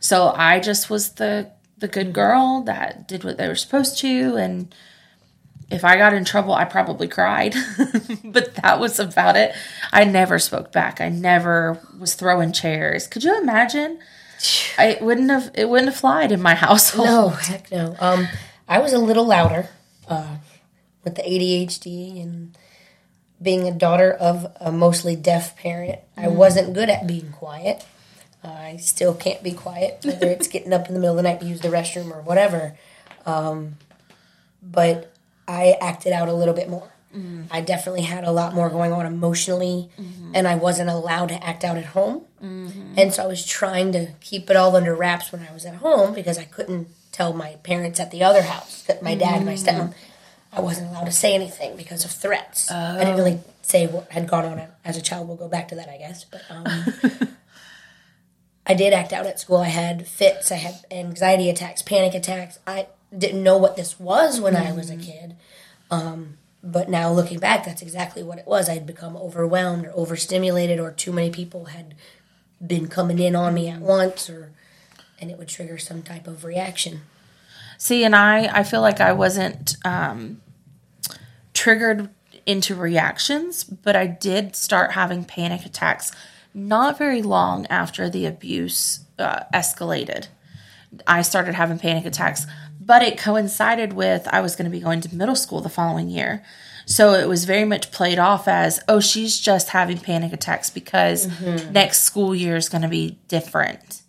So 0.00 0.32
I 0.36 0.60
just 0.60 0.90
was 0.90 1.12
the 1.12 1.50
the 1.78 1.88
good 1.88 2.12
girl 2.12 2.62
that 2.62 3.08
did 3.08 3.24
what 3.24 3.36
they 3.36 3.48
were 3.48 3.54
supposed 3.54 3.98
to 3.98 4.36
and 4.36 4.74
if 5.70 5.84
I 5.84 5.96
got 5.96 6.12
in 6.12 6.24
trouble, 6.24 6.54
I 6.54 6.64
probably 6.64 7.08
cried, 7.08 7.54
but 8.24 8.54
that 8.56 8.78
was 8.78 8.98
about 8.98 9.36
it. 9.36 9.54
I 9.92 10.04
never 10.04 10.38
spoke 10.38 10.72
back. 10.72 11.00
I 11.00 11.08
never 11.08 11.80
was 11.98 12.14
throwing 12.14 12.52
chairs. 12.52 13.06
Could 13.06 13.24
you 13.24 13.40
imagine? 13.40 13.98
I 14.78 14.98
wouldn't 15.00 15.30
have. 15.30 15.50
It 15.54 15.68
wouldn't 15.68 15.90
have 15.90 15.98
flied 15.98 16.32
in 16.32 16.42
my 16.42 16.54
household. 16.66 17.06
No, 17.06 17.28
heck 17.30 17.70
no. 17.70 17.96
Um, 17.98 18.28
I 18.68 18.78
was 18.78 18.92
a 18.92 18.98
little 18.98 19.26
louder 19.26 19.68
uh, 20.08 20.36
with 21.02 21.14
the 21.16 21.22
ADHD 21.22 22.22
and 22.22 22.56
being 23.42 23.66
a 23.66 23.72
daughter 23.72 24.12
of 24.12 24.46
a 24.60 24.72
mostly 24.72 25.16
deaf 25.16 25.56
parent. 25.56 26.00
Mm. 26.16 26.24
I 26.24 26.28
wasn't 26.28 26.74
good 26.74 26.88
at 26.88 27.06
being 27.06 27.32
quiet. 27.32 27.84
Uh, 28.42 28.48
I 28.48 28.76
still 28.76 29.14
can't 29.14 29.42
be 29.42 29.52
quiet, 29.52 30.00
whether 30.04 30.26
it's 30.26 30.48
getting 30.48 30.72
up 30.72 30.88
in 30.88 30.94
the 30.94 31.00
middle 31.00 31.16
of 31.18 31.22
the 31.22 31.28
night 31.28 31.40
to 31.40 31.46
use 31.46 31.60
the 31.60 31.68
restroom 31.68 32.10
or 32.10 32.20
whatever. 32.20 32.76
Um, 33.24 33.76
but 34.62 35.14
I 35.48 35.76
acted 35.80 36.12
out 36.12 36.28
a 36.28 36.34
little 36.34 36.54
bit 36.54 36.68
more. 36.68 36.90
Mm-hmm. 37.14 37.44
I 37.50 37.60
definitely 37.60 38.02
had 38.02 38.24
a 38.24 38.32
lot 38.32 38.54
more 38.54 38.68
going 38.68 38.92
on 38.92 39.06
emotionally, 39.06 39.88
mm-hmm. 39.98 40.32
and 40.34 40.48
I 40.48 40.56
wasn't 40.56 40.90
allowed 40.90 41.28
to 41.28 41.46
act 41.46 41.64
out 41.64 41.76
at 41.76 41.86
home. 41.86 42.24
Mm-hmm. 42.42 42.94
And 42.96 43.14
so 43.14 43.22
I 43.22 43.26
was 43.26 43.46
trying 43.46 43.92
to 43.92 44.08
keep 44.20 44.50
it 44.50 44.56
all 44.56 44.74
under 44.74 44.94
wraps 44.94 45.30
when 45.30 45.46
I 45.48 45.52
was 45.52 45.64
at 45.64 45.76
home 45.76 46.12
because 46.12 46.38
I 46.38 46.44
couldn't 46.44 46.88
tell 47.12 47.32
my 47.32 47.52
parents 47.62 48.00
at 48.00 48.10
the 48.10 48.24
other 48.24 48.42
house, 48.42 48.82
that 48.82 49.02
my 49.02 49.14
dad 49.14 49.36
and 49.36 49.46
my 49.46 49.54
mm-hmm. 49.54 49.68
stepmom, 49.68 49.94
I 50.56 50.60
wasn't 50.60 50.90
allowed 50.90 51.06
to 51.06 51.12
say 51.12 51.34
anything 51.34 51.76
because 51.76 52.04
of 52.04 52.10
threats. 52.10 52.70
Oh. 52.70 52.76
I 52.76 52.98
didn't 52.98 53.16
really 53.16 53.40
say 53.62 53.86
what 53.86 54.10
had 54.12 54.28
gone 54.28 54.44
on 54.44 54.66
as 54.84 54.96
a 54.96 55.02
child. 55.02 55.26
We'll 55.26 55.36
go 55.36 55.48
back 55.48 55.68
to 55.68 55.74
that, 55.74 55.88
I 55.88 55.98
guess. 55.98 56.24
But 56.24 56.42
um, 56.48 56.64
I 58.66 58.74
did 58.74 58.92
act 58.92 59.12
out 59.12 59.26
at 59.26 59.40
school. 59.40 59.58
I 59.58 59.68
had 59.68 60.06
fits. 60.06 60.52
I 60.52 60.56
had 60.56 60.76
anxiety 60.90 61.50
attacks, 61.50 61.82
panic 61.82 62.14
attacks. 62.14 62.58
I 62.66 62.86
didn't 63.16 63.42
know 63.42 63.56
what 63.56 63.76
this 63.76 63.98
was 63.98 64.40
when 64.40 64.54
mm-hmm. 64.54 64.68
I 64.68 64.72
was 64.72 64.90
a 64.90 64.94
mm-hmm. 64.94 65.02
kid. 65.02 65.36
Um, 65.90 66.38
but 66.62 66.88
now 66.88 67.12
looking 67.12 67.38
back, 67.38 67.64
that's 67.64 67.82
exactly 67.82 68.22
what 68.22 68.38
it 68.38 68.46
was. 68.46 68.68
I'd 68.68 68.86
become 68.86 69.16
overwhelmed 69.16 69.86
or 69.86 69.92
overstimulated, 69.94 70.80
or 70.80 70.90
too 70.90 71.12
many 71.12 71.30
people 71.30 71.66
had 71.66 71.94
been 72.64 72.88
coming 72.88 73.18
in 73.18 73.36
on 73.36 73.52
me 73.54 73.68
at 73.68 73.80
once, 73.80 74.30
or 74.30 74.52
and 75.20 75.30
it 75.30 75.38
would 75.38 75.48
trigger 75.48 75.78
some 75.78 76.02
type 76.02 76.26
of 76.26 76.44
reaction. 76.44 77.02
See, 77.76 78.04
and 78.04 78.16
I, 78.16 78.60
I 78.60 78.62
feel 78.62 78.80
like 78.80 79.00
I 79.00 79.12
wasn't 79.12 79.76
um, 79.84 80.40
triggered 81.54 82.10
into 82.44 82.74
reactions, 82.74 83.64
but 83.64 83.96
I 83.96 84.06
did 84.06 84.54
start 84.54 84.92
having 84.92 85.24
panic 85.24 85.64
attacks 85.64 86.12
not 86.52 86.98
very 86.98 87.22
long 87.22 87.66
after 87.66 88.10
the 88.10 88.26
abuse 88.26 89.00
uh, 89.18 89.44
escalated. 89.52 90.28
I 91.06 91.22
started 91.22 91.54
having 91.54 91.78
panic 91.78 92.04
attacks 92.04 92.46
but 92.84 93.02
it 93.02 93.18
coincided 93.18 93.92
with 93.92 94.28
I 94.28 94.40
was 94.40 94.56
going 94.56 94.66
to 94.66 94.70
be 94.70 94.80
going 94.80 95.00
to 95.02 95.14
middle 95.14 95.36
school 95.36 95.60
the 95.60 95.68
following 95.68 96.08
year. 96.08 96.44
So 96.86 97.14
it 97.14 97.28
was 97.28 97.46
very 97.46 97.64
much 97.64 97.90
played 97.90 98.18
off 98.18 98.46
as, 98.46 98.78
oh, 98.88 99.00
she's 99.00 99.40
just 99.40 99.70
having 99.70 99.98
panic 99.98 100.34
attacks 100.34 100.68
because 100.68 101.26
mm-hmm. 101.26 101.72
next 101.72 102.00
school 102.00 102.34
year 102.34 102.56
is 102.56 102.68
going 102.68 102.82
to 102.82 102.88
be 102.88 103.18
different. 103.26 104.02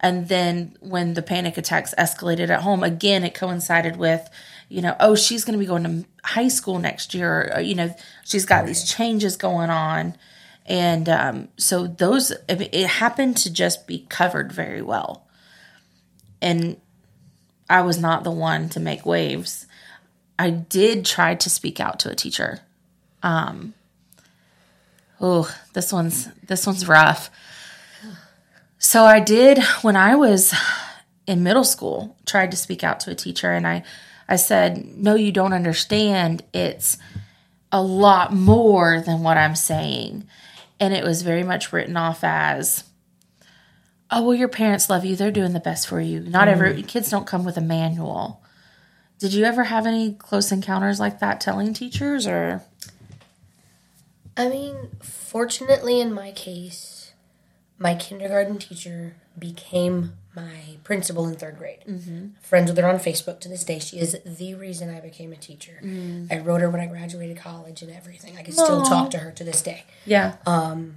And 0.00 0.28
then 0.28 0.76
when 0.80 1.14
the 1.14 1.22
panic 1.22 1.58
attacks 1.58 1.94
escalated 1.98 2.48
at 2.48 2.62
home, 2.62 2.82
again, 2.82 3.24
it 3.24 3.34
coincided 3.34 3.96
with, 3.96 4.28
you 4.68 4.82
know, 4.82 4.96
oh, 5.00 5.14
she's 5.14 5.44
going 5.44 5.58
to 5.58 5.58
be 5.58 5.66
going 5.66 5.84
to 5.84 6.04
high 6.22 6.48
school 6.48 6.78
next 6.78 7.14
year. 7.14 7.52
Or, 7.54 7.60
you 7.60 7.74
know, 7.74 7.94
she's 8.24 8.44
got 8.44 8.66
these 8.66 8.90
changes 8.90 9.36
going 9.36 9.70
on. 9.70 10.16
And 10.66 11.08
um, 11.08 11.48
so 11.56 11.86
those, 11.86 12.32
it 12.48 12.86
happened 12.86 13.36
to 13.38 13.52
just 13.52 13.86
be 13.86 14.06
covered 14.08 14.52
very 14.52 14.82
well. 14.82 15.26
And 16.40 16.80
I 17.68 17.82
was 17.82 17.98
not 17.98 18.24
the 18.24 18.30
one 18.30 18.68
to 18.70 18.80
make 18.80 19.04
waves. 19.06 19.66
I 20.38 20.50
did 20.50 21.04
try 21.04 21.34
to 21.34 21.50
speak 21.50 21.80
out 21.80 22.00
to 22.00 22.10
a 22.10 22.14
teacher. 22.14 22.60
Um, 23.22 23.74
oh, 25.20 25.54
this 25.72 25.92
one's 25.92 26.28
this 26.46 26.66
one's 26.66 26.86
rough. 26.86 27.30
So 28.78 29.04
I 29.04 29.20
did 29.20 29.62
when 29.82 29.96
I 29.96 30.16
was 30.16 30.54
in 31.26 31.42
middle 31.42 31.64
school, 31.64 32.16
tried 32.26 32.50
to 32.50 32.56
speak 32.56 32.84
out 32.84 33.00
to 33.00 33.10
a 33.10 33.14
teacher 33.14 33.52
and 33.52 33.66
I 33.66 33.84
I 34.28 34.36
said, 34.36 34.96
"No, 34.96 35.14
you 35.14 35.32
don't 35.32 35.52
understand. 35.52 36.44
It's 36.52 36.98
a 37.70 37.82
lot 37.82 38.32
more 38.32 39.00
than 39.00 39.22
what 39.22 39.36
I'm 39.36 39.56
saying." 39.56 40.26
And 40.80 40.92
it 40.92 41.04
was 41.04 41.22
very 41.22 41.42
much 41.42 41.72
written 41.72 41.96
off 41.96 42.24
as 42.24 42.84
oh 44.14 44.22
well 44.22 44.34
your 44.34 44.48
parents 44.48 44.88
love 44.88 45.04
you 45.04 45.16
they're 45.16 45.30
doing 45.30 45.52
the 45.52 45.60
best 45.60 45.86
for 45.88 46.00
you 46.00 46.20
not 46.20 46.48
mm. 46.48 46.52
every 46.52 46.82
kids 46.82 47.10
don't 47.10 47.26
come 47.26 47.44
with 47.44 47.56
a 47.56 47.60
manual 47.60 48.42
did 49.18 49.34
you 49.34 49.44
ever 49.44 49.64
have 49.64 49.86
any 49.86 50.12
close 50.14 50.52
encounters 50.52 51.00
like 51.00 51.18
that 51.18 51.40
telling 51.40 51.74
teachers 51.74 52.26
or 52.26 52.62
i 54.36 54.48
mean 54.48 54.90
fortunately 55.02 56.00
in 56.00 56.12
my 56.12 56.30
case 56.32 57.03
my 57.78 57.94
kindergarten 57.94 58.58
teacher 58.58 59.16
became 59.38 60.12
my 60.34 60.76
principal 60.84 61.26
in 61.26 61.34
third 61.34 61.58
grade 61.58 61.80
mm-hmm. 61.88 62.28
friends 62.40 62.70
with 62.70 62.78
her 62.78 62.88
on 62.88 62.96
facebook 62.96 63.40
to 63.40 63.48
this 63.48 63.64
day 63.64 63.78
she 63.78 63.98
is 63.98 64.18
the 64.24 64.54
reason 64.54 64.94
i 64.94 65.00
became 65.00 65.32
a 65.32 65.36
teacher 65.36 65.80
mm. 65.82 66.30
i 66.32 66.38
wrote 66.38 66.60
her 66.60 66.70
when 66.70 66.80
i 66.80 66.86
graduated 66.86 67.36
college 67.36 67.82
and 67.82 67.90
everything 67.90 68.36
i 68.38 68.42
can 68.42 68.52
still 68.52 68.82
talk 68.82 69.10
to 69.10 69.18
her 69.18 69.30
to 69.30 69.44
this 69.44 69.62
day 69.62 69.84
yeah 70.04 70.36
um 70.46 70.96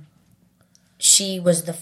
she 0.99 1.39
was 1.39 1.65
the 1.65 1.77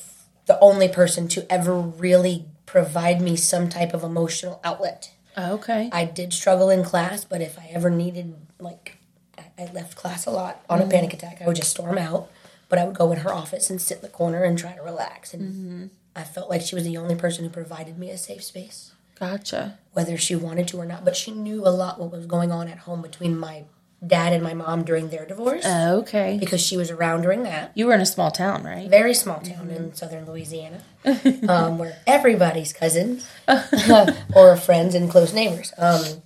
the 0.46 0.60
only 0.60 0.88
person 0.88 1.28
to 1.30 1.52
ever 1.52 1.80
really 1.80 2.46
provide 2.66 3.22
me 3.22 3.36
some 3.36 3.70
type 3.70 3.94
of 3.94 4.04
emotional 4.04 4.60
outlet. 4.64 5.12
Okay. 5.38 5.90
I 5.92 6.06
did 6.06 6.34
struggle 6.34 6.70
in 6.70 6.84
class, 6.84 7.26
but 7.26 7.42
if 7.42 7.58
I 7.60 7.70
ever 7.72 7.90
needed, 7.90 8.36
like, 8.60 8.98
I 9.38 9.66
left 9.74 9.96
class 9.96 10.26
a 10.26 10.32
lot 10.32 10.64
on 10.70 10.80
mm-hmm. 10.80 10.88
a 10.88 10.92
panic 10.92 11.14
attack, 11.14 11.42
I 11.42 11.48
would 11.48 11.56
just 11.56 11.72
storm 11.72 11.98
out. 11.98 12.30
But 12.70 12.80
I 12.80 12.86
would 12.86 12.96
go 12.96 13.12
in 13.12 13.20
her 13.20 13.34
office 13.34 13.70
and 13.70 13.80
sit 13.82 13.98
in 13.98 14.02
the 14.04 14.10
corner 14.10 14.44
and 14.44 14.58
try 14.58 14.74
to 14.74 14.82
relax. 14.82 15.34
And 15.34 15.54
mm-hmm. 15.54 15.86
I 16.16 16.24
felt 16.24 16.50
like 16.50 16.62
she 16.62 16.76
was 16.76 16.84
the 16.84 16.98
only 16.98 17.16
person 17.16 17.44
who 17.44 17.50
provided 17.50 17.98
me 17.98 18.10
a 18.10 18.18
safe 18.18 18.44
space. 18.44 18.92
Gotcha. 19.20 19.80
whether 19.94 20.18
she 20.18 20.36
wanted 20.36 20.68
to 20.70 20.78
or 20.78 20.86
not. 20.86 21.06
But 21.06 21.16
she 21.16 21.32
knew 21.32 21.66
a 21.66 21.70
lot 21.70 22.00
what 22.00 22.12
was 22.12 22.26
going 22.26 22.52
on 22.52 22.68
at 22.68 22.80
home 22.80 23.02
between 23.02 23.38
my 23.38 23.64
dad 24.06 24.34
and 24.34 24.44
my 24.44 24.54
mom 24.54 24.84
during 24.84 25.10
their 25.10 25.26
divorce 25.26 25.66
Okay. 25.66 26.38
because 26.40 26.62
she 26.62 26.78
was 26.78 26.92
around 26.92 27.22
during 27.22 27.44
that. 27.44 27.72
You 27.76 27.88
were 27.88 27.94
in 27.94 28.02
a 28.02 28.06
small 28.06 28.30
town, 28.32 28.64
right? 28.64 28.90
Very 28.90 29.14
small 29.14 29.40
town 29.40 29.70
in 29.70 29.94
southern 29.96 30.26
Louisiana, 30.26 30.82
um, 31.48 31.78
where 31.78 31.98
everybody's 32.06 32.74
cousins 32.74 33.28
or 34.36 34.58
friends 34.58 34.96
and 34.96 35.10
close 35.10 35.34
neighbors. 35.34 35.74
Um, 35.78 36.22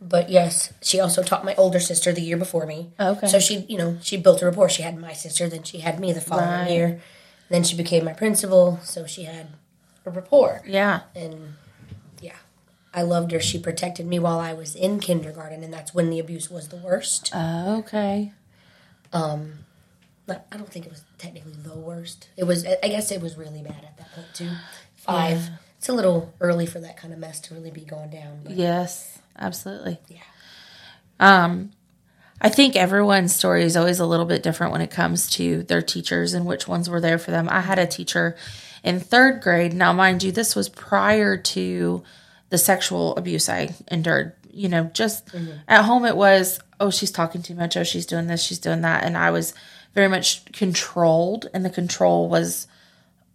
but 0.00 0.28
yes, 0.30 0.72
she 0.82 1.00
also 1.00 1.22
taught 1.22 1.44
my 1.44 1.54
older 1.56 1.80
sister 1.80 2.12
the 2.12 2.20
year 2.20 2.36
before 2.36 2.66
me. 2.66 2.90
Okay. 3.00 3.26
So 3.28 3.38
she, 3.38 3.60
you 3.68 3.78
know, 3.78 3.98
she 4.02 4.16
built 4.16 4.42
a 4.42 4.46
rapport. 4.46 4.68
She 4.68 4.82
had 4.82 4.96
my 4.98 5.12
sister, 5.12 5.48
then 5.48 5.62
she 5.62 5.78
had 5.78 5.98
me 6.00 6.12
the 6.12 6.20
following 6.20 6.48
Right. 6.48 6.70
year. 6.70 7.00
Then 7.48 7.62
she 7.64 7.76
became 7.76 8.04
my 8.04 8.12
principal, 8.12 8.78
so 8.82 9.06
she 9.06 9.24
had 9.24 9.48
a 10.04 10.10
rapport. 10.10 10.62
Yeah. 10.66 11.00
And 11.14 11.54
yeah, 12.20 12.36
I 12.92 13.02
loved 13.02 13.30
her. 13.32 13.40
She 13.40 13.58
protected 13.58 14.06
me 14.06 14.18
while 14.18 14.38
I 14.40 14.52
was 14.52 14.74
in 14.74 15.00
kindergarten, 15.00 15.62
and 15.62 15.72
that's 15.72 15.94
when 15.94 16.10
the 16.10 16.18
abuse 16.18 16.50
was 16.50 16.68
the 16.68 16.76
worst. 16.76 17.34
Okay. 17.34 18.32
Um 19.12 19.60
but 20.26 20.44
I 20.50 20.56
don't 20.56 20.68
think 20.68 20.86
it 20.86 20.90
was 20.90 21.04
technically 21.18 21.52
the 21.52 21.76
worst. 21.76 22.28
It 22.36 22.42
was, 22.44 22.66
I 22.66 22.88
guess 22.88 23.12
it 23.12 23.22
was 23.22 23.36
really 23.36 23.62
bad 23.62 23.84
at 23.84 23.96
that 23.96 24.12
point 24.12 24.26
too. 24.34 24.50
Five. 24.96 25.50
It's 25.78 25.88
a 25.88 25.92
little 25.92 26.34
early 26.40 26.66
for 26.66 26.80
that 26.80 26.96
kind 26.96 27.12
of 27.14 27.20
mess 27.20 27.38
to 27.42 27.54
really 27.54 27.70
be 27.70 27.82
going 27.82 28.10
down. 28.10 28.40
But 28.42 28.54
Yes, 28.56 29.20
absolutely. 29.38 29.98
Yeah. 30.08 30.18
Um, 31.18 31.72
I 32.40 32.48
think 32.50 32.76
everyone's 32.76 33.34
story 33.34 33.64
is 33.64 33.76
always 33.76 33.98
a 33.98 34.06
little 34.06 34.26
bit 34.26 34.42
different 34.42 34.72
when 34.72 34.82
it 34.82 34.90
comes 34.90 35.30
to 35.32 35.62
their 35.62 35.82
teachers 35.82 36.34
and 36.34 36.44
which 36.44 36.68
ones 36.68 36.90
were 36.90 37.00
there 37.00 37.18
for 37.18 37.30
them. 37.30 37.48
I 37.48 37.60
had 37.60 37.78
a 37.78 37.86
teacher 37.86 38.36
in 38.84 39.00
third 39.00 39.40
grade. 39.40 39.72
Now, 39.72 39.92
mind 39.92 40.22
you, 40.22 40.32
this 40.32 40.54
was 40.54 40.68
prior 40.68 41.36
to 41.36 42.02
the 42.50 42.58
sexual 42.58 43.16
abuse 43.16 43.48
I 43.48 43.74
endured. 43.88 44.34
You 44.52 44.68
know, 44.68 44.84
just 44.84 45.30
at 45.68 45.84
home, 45.84 46.04
it 46.04 46.16
was, 46.16 46.60
oh, 46.78 46.90
she's 46.90 47.10
talking 47.10 47.42
too 47.42 47.54
much. 47.54 47.76
Oh, 47.76 47.84
she's 47.84 48.06
doing 48.06 48.26
this, 48.26 48.42
she's 48.42 48.58
doing 48.58 48.82
that. 48.82 49.04
And 49.04 49.16
I 49.16 49.30
was 49.30 49.54
very 49.94 50.08
much 50.08 50.44
controlled, 50.52 51.48
and 51.52 51.64
the 51.64 51.70
control 51.70 52.28
was 52.28 52.66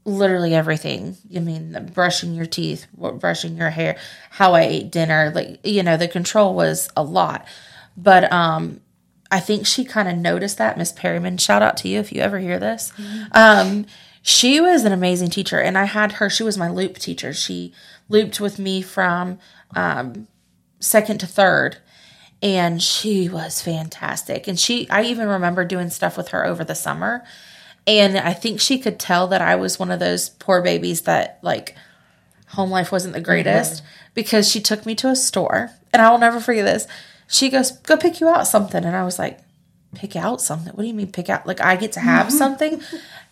literally 0.06 0.56
everything. 0.56 1.18
I 1.36 1.40
mean, 1.40 1.92
brushing 1.94 2.34
your 2.34 2.46
teeth, 2.46 2.88
brushing 2.96 3.58
your 3.58 3.70
hair, 3.70 3.98
how 4.32 4.54
I 4.54 4.62
ate 4.62 4.92
dinner, 4.92 5.32
like 5.34 5.60
you 5.64 5.84
know, 5.84 5.98
the 5.98 6.08
control 6.08 6.56
was 6.56 6.90
a 6.96 7.04
lot. 7.04 7.46
But 7.96 8.32
um 8.32 8.82
I 9.34 9.40
think 9.40 9.66
she 9.66 9.86
kind 9.86 10.10
of 10.10 10.18
noticed 10.18 10.58
that. 10.58 10.78
Miss 10.78 10.92
Perryman, 10.92 11.38
shout 11.38 11.62
out 11.62 11.78
to 11.78 11.88
you 11.88 12.00
if 12.00 12.12
you 12.12 12.22
ever 12.22 12.40
hear 12.40 12.60
this. 12.60 12.92
Um 13.32 13.86
she 14.24 14.60
was 14.60 14.84
an 14.86 14.92
amazing 14.92 15.30
teacher 15.30 15.60
and 15.60 15.78
I 15.78 15.86
had 15.86 16.14
her 16.14 16.30
she 16.30 16.44
was 16.44 16.58
my 16.58 16.70
loop 16.70 16.98
teacher. 16.98 17.34
She 17.34 17.74
looped 18.10 18.40
with 18.40 18.58
me 18.60 18.82
from 18.82 19.40
um 19.76 20.28
second 20.80 21.20
to 21.20 21.28
third 21.28 21.78
and 22.42 22.82
she 22.82 23.30
was 23.30 23.62
fantastic. 23.62 24.48
And 24.48 24.60
she 24.60 24.90
I 24.90 25.04
even 25.04 25.28
remember 25.28 25.64
doing 25.64 25.92
stuff 25.92 26.18
with 26.18 26.30
her 26.30 26.44
over 26.44 26.64
the 26.64 26.76
summer. 26.76 27.24
And 27.88 28.18
I 28.18 28.34
think 28.34 28.60
she 28.60 28.78
could 28.80 29.00
tell 29.00 29.28
that 29.28 29.42
I 29.42 29.56
was 29.56 29.80
one 29.80 29.92
of 29.92 30.00
those 30.00 30.30
poor 30.30 30.62
babies 30.62 31.02
that 31.02 31.40
like 31.42 31.76
home 32.50 32.70
life 32.70 32.92
wasn't 32.92 33.14
the 33.14 33.22
greatest 33.22 33.82
because 34.14 34.50
she 34.50 34.62
took 34.62 34.86
me 34.86 34.94
to 34.96 35.08
a 35.10 35.16
store 35.16 35.72
and 35.94 36.02
I 36.02 36.10
will 36.12 36.20
never 36.20 36.40
forget 36.40 36.66
this. 36.66 36.88
She 37.28 37.50
goes, 37.50 37.72
"Go 37.72 37.98
pick 37.98 38.20
you 38.20 38.28
out 38.30 38.48
something." 38.48 38.84
And 38.84 38.96
I 38.96 39.04
was 39.04 39.18
like, 39.18 39.40
"Pick 39.96 40.16
out 40.16 40.42
something? 40.42 40.74
What 40.74 40.84
do 40.84 40.88
you 40.88 40.94
mean 40.94 41.12
pick 41.12 41.30
out? 41.30 41.48
Like 41.48 41.62
I 41.62 41.76
get 41.76 41.94
to 41.94 42.00
have 42.02 42.32
something?" 42.32 42.74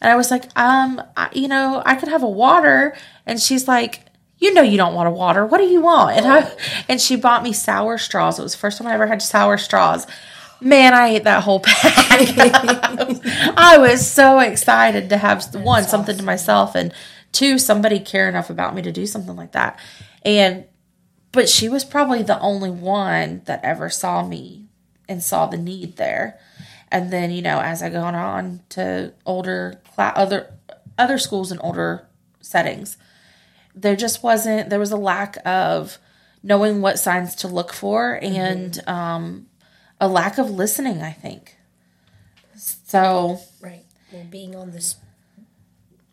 And 0.02 0.12
I 0.12 0.16
was 0.16 0.32
like, 0.32 0.46
"Um, 0.58 1.02
I, 1.18 1.30
you 1.34 1.48
know, 1.48 1.84
I 1.86 1.96
could 1.96 2.10
have 2.10 2.24
a 2.24 2.30
water." 2.30 2.96
And 3.26 3.40
she's 3.42 3.68
like, 3.68 4.06
"You 4.40 4.54
know 4.54 4.62
you 4.62 4.78
don't 4.78 4.94
want 4.96 5.10
a 5.10 5.12
water. 5.12 5.46
What 5.46 5.58
do 5.60 5.66
you 5.66 5.82
want?" 5.82 6.18
And 6.18 6.26
I 6.26 6.52
and 6.88 7.00
she 7.02 7.18
bought 7.18 7.44
me 7.44 7.52
sour 7.54 7.98
straws. 7.98 8.40
It 8.40 8.44
was 8.44 8.54
the 8.54 8.58
first 8.60 8.78
time 8.78 8.88
I 8.88 8.94
ever 8.94 9.08
had 9.08 9.22
sour 9.22 9.58
straws. 9.58 10.08
Man, 10.62 10.94
I 10.94 11.10
ate 11.10 11.24
that 11.24 11.44
whole 11.44 11.62
pack. 11.62 11.86
I 13.58 13.78
was 13.80 14.10
so 14.10 14.40
excited 14.40 15.10
to 15.10 15.18
have 15.18 15.56
one 15.56 15.84
something 15.84 16.18
to 16.18 16.24
myself 16.24 16.76
and 16.76 16.94
two 17.32 17.58
somebody 17.58 18.00
care 18.00 18.28
enough 18.28 18.50
about 18.50 18.76
me 18.76 18.82
to 18.82 18.92
do 18.92 19.06
something 19.06 19.36
like 19.36 19.54
that. 19.54 19.80
And 20.24 20.66
but 21.32 21.48
she 21.48 21.70
was 21.70 21.86
probably 21.86 22.24
the 22.24 22.40
only 22.40 22.72
one 22.72 23.42
that 23.46 23.64
ever 23.64 23.90
saw 23.90 24.26
me 24.26 24.68
and 25.08 25.24
saw 25.24 25.46
the 25.46 25.58
need 25.58 25.98
there. 25.98 26.40
And 26.92 27.14
then, 27.14 27.32
you 27.32 27.42
know, 27.42 27.60
as 27.60 27.84
I 27.84 27.90
gone 27.90 28.16
on 28.16 28.62
to 28.70 29.14
older 29.26 29.82
cla- 29.94 30.14
other 30.16 30.54
other 30.98 31.18
schools 31.18 31.52
and 31.52 31.62
older 31.64 32.08
settings, 32.42 32.98
there 33.76 33.96
just 33.96 34.24
wasn't 34.24 34.70
there 34.70 34.80
was 34.80 34.92
a 34.92 34.98
lack 34.98 35.38
of 35.46 36.00
knowing 36.42 36.82
what 36.82 36.98
signs 36.98 37.36
to 37.36 37.48
look 37.48 37.74
for 37.74 38.18
and 38.22 38.82
um, 38.88 39.46
a 40.00 40.08
lack 40.08 40.38
of 40.38 40.50
listening, 40.50 41.02
I 41.02 41.12
think. 41.12 41.58
So 42.56 43.40
Right. 43.62 43.86
Well, 44.12 44.24
being 44.30 44.56
on 44.56 44.72
this, 44.72 44.96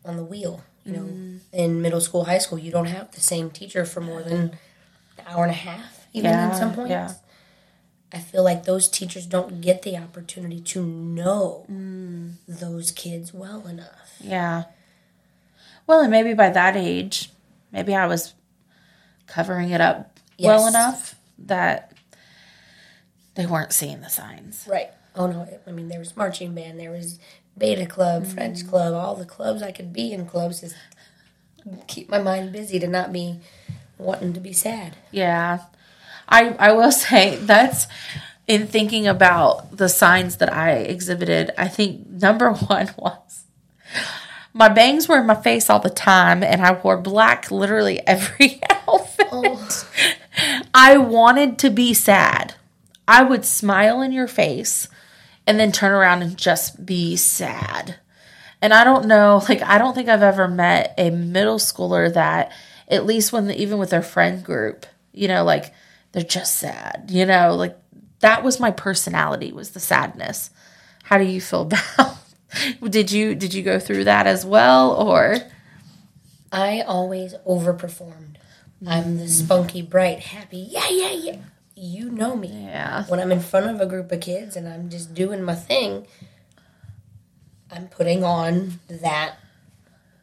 on 0.05 0.17
the 0.17 0.23
wheel, 0.23 0.61
you 0.85 0.93
know, 0.93 1.39
in 1.51 1.81
middle 1.81 1.99
school, 1.99 2.25
high 2.25 2.37
school, 2.37 2.59
you 2.59 2.71
don't 2.71 2.85
have 2.85 3.11
the 3.11 3.21
same 3.21 3.49
teacher 3.49 3.83
for 3.85 3.99
more 3.99 4.21
than 4.21 4.37
an 4.37 5.23
hour 5.27 5.43
and 5.43 5.51
a 5.51 5.55
half, 5.55 6.07
even 6.13 6.31
Yeah, 6.31 6.49
at 6.49 6.57
some 6.57 6.73
points. 6.73 6.91
yeah. 6.91 7.13
I 8.13 8.19
feel 8.19 8.43
like 8.43 8.63
those 8.63 8.87
teachers 8.87 9.25
don't 9.25 9.59
get 9.59 9.81
the 9.81 9.97
opportunity 9.97 10.61
to 10.61 10.85
know 10.85 11.65
mm. 11.69 12.35
those 12.47 12.91
kids 12.91 13.33
well 13.33 13.67
enough. 13.67 14.15
Yeah. 14.21 14.63
Well, 15.87 15.99
and 16.01 16.11
maybe 16.11 16.33
by 16.33 16.49
that 16.49 16.77
age, 16.77 17.31
maybe 17.71 17.93
I 17.93 18.07
was 18.07 18.33
covering 19.25 19.71
it 19.71 19.81
up 19.81 20.19
well 20.39 20.67
enough 20.67 21.15
that 21.39 21.91
they 23.37 23.45
weren't 23.45 23.71
seeing 23.71 24.01
the 24.01 24.09
signs. 24.09 24.67
Right. 24.69 24.89
Oh 25.15 25.27
no! 25.27 25.47
I 25.65 25.71
mean, 25.71 25.87
there 25.87 25.99
was 25.99 26.15
marching 26.17 26.53
band, 26.53 26.79
there 26.79 26.91
was 26.91 27.19
beta 27.57 27.85
club, 27.85 28.27
French 28.27 28.59
mm-hmm. 28.59 28.69
club, 28.69 28.93
all 28.93 29.15
the 29.15 29.25
clubs 29.25 29.63
I 29.63 29.71
could 29.71 29.93
be 29.93 30.11
in. 30.11 30.25
Clubs 30.25 30.59
to 30.59 30.73
keep 31.87 32.09
my 32.09 32.19
mind 32.19 32.51
busy 32.51 32.79
to 32.79 32.87
not 32.87 33.13
be 33.13 33.39
wanting 33.97 34.33
to 34.33 34.39
be 34.39 34.53
sad. 34.53 34.97
Yeah. 35.11 35.61
I 36.27 36.49
I 36.59 36.71
will 36.73 36.91
say 37.07 37.37
that's 37.37 37.87
in 38.47 38.67
thinking 38.67 39.07
about 39.07 39.77
the 39.77 39.89
signs 39.89 40.37
that 40.37 40.51
I 40.51 40.71
exhibited, 40.71 41.51
I 41.57 41.67
think 41.67 42.07
number 42.07 42.51
one 42.53 42.89
was 42.97 43.45
my 44.57 44.69
bangs 44.69 45.07
were 45.07 45.19
in 45.19 45.27
my 45.27 45.35
face 45.35 45.69
all 45.69 45.79
the 45.79 45.89
time 45.89 46.41
and 46.41 46.61
I 46.61 46.73
wore 46.73 46.97
black 46.97 47.51
literally 47.51 47.99
every 48.07 48.59
outfit. 48.87 49.27
Oh. 49.31 49.87
I 50.73 50.97
wanted 50.97 51.59
to 51.59 51.69
be 51.69 51.93
sad. 51.93 52.55
I 53.07 53.23
would 53.23 53.45
smile 53.45 54.01
in 54.01 54.11
your 54.11 54.27
face 54.27 54.87
and 55.45 55.59
then 55.59 55.71
turn 55.71 55.91
around 55.91 56.21
and 56.21 56.37
just 56.37 56.85
be 56.85 57.15
sad. 57.15 57.95
And 58.61 58.73
I 58.73 58.83
don't 58.83 59.07
know, 59.07 59.41
like 59.49 59.61
I 59.61 59.77
don't 59.77 59.93
think 59.93 60.09
I've 60.09 60.21
ever 60.21 60.47
met 60.47 60.93
a 60.97 61.09
middle 61.09 61.57
schooler 61.57 62.13
that 62.13 62.51
at 62.89 63.05
least 63.05 63.31
when 63.31 63.49
even 63.51 63.77
with 63.77 63.89
their 63.89 64.01
friend 64.01 64.43
group, 64.43 64.85
you 65.13 65.27
know, 65.27 65.43
like 65.43 65.73
they're 66.11 66.23
just 66.23 66.57
sad, 66.59 67.05
you 67.09 67.25
know, 67.25 67.55
like 67.55 67.77
that 68.19 68.43
was 68.43 68.59
my 68.59 68.71
personality 68.71 69.51
was 69.51 69.71
the 69.71 69.79
sadness. 69.79 70.49
How 71.03 71.17
do 71.17 71.23
you 71.23 71.39
feel 71.39 71.61
about 71.97 72.17
did 72.89 73.11
you 73.11 73.35
did 73.35 73.53
you 73.53 73.61
go 73.63 73.79
through 73.79 74.05
that 74.05 74.25
as 74.27 74.45
well 74.45 74.91
or 74.91 75.37
I 76.51 76.81
always 76.81 77.33
overperformed. 77.45 78.35
I'm 78.85 79.17
the 79.17 79.27
spunky, 79.27 79.81
bright, 79.81 80.19
happy, 80.19 80.59
yeah, 80.59 80.87
yeah, 80.89 81.11
yeah. 81.11 81.37
You 81.79 82.09
know 82.09 82.35
me. 82.35 82.47
yeah. 82.49 83.05
When 83.05 83.19
I'm 83.19 83.31
in 83.31 83.39
front 83.39 83.67
of 83.69 83.79
a 83.79 83.85
group 83.85 84.11
of 84.11 84.19
kids 84.19 84.55
and 84.55 84.67
I'm 84.67 84.89
just 84.89 85.13
doing 85.13 85.43
my 85.43 85.53
thing, 85.53 86.07
I'm 87.71 87.87
putting 87.87 88.23
on 88.23 88.79
that 88.89 89.35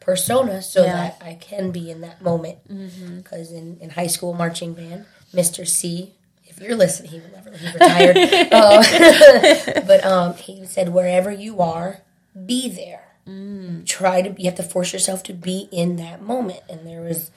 persona 0.01 0.61
so 0.61 0.83
Yeah. 0.83 0.93
that 0.95 1.21
I 1.25 1.35
can 1.35 1.71
be 1.71 1.89
in 1.89 2.01
that 2.01 2.21
moment. 2.21 2.57
Because 2.67 3.51
in, 3.53 3.77
in 3.79 3.91
high 3.91 4.07
school 4.07 4.33
marching 4.33 4.73
band, 4.73 5.05
Mr. 5.33 5.65
C, 5.67 6.13
if 6.45 6.59
you're 6.59 6.75
listening, 6.75 7.11
he 7.11 7.19
will 7.19 7.31
never, 7.31 7.51
he 7.51 7.71
retired. 7.71 8.17
Uh, 8.51 9.81
but 9.87 10.05
um, 10.05 10.33
he 10.35 10.65
said, 10.65 10.89
wherever 10.89 11.31
you 11.31 11.59
are, 11.61 12.01
be 12.45 12.69
there. 12.69 13.01
Try 13.85 14.21
to, 14.21 14.29
you 14.41 14.45
have 14.49 14.55
to 14.55 14.63
force 14.63 14.91
yourself 14.93 15.23
to 15.23 15.33
be 15.33 15.67
in 15.71 15.95
that 15.95 16.21
moment. 16.21 16.59
And 16.69 16.85
there 16.85 17.01
was 17.01 17.31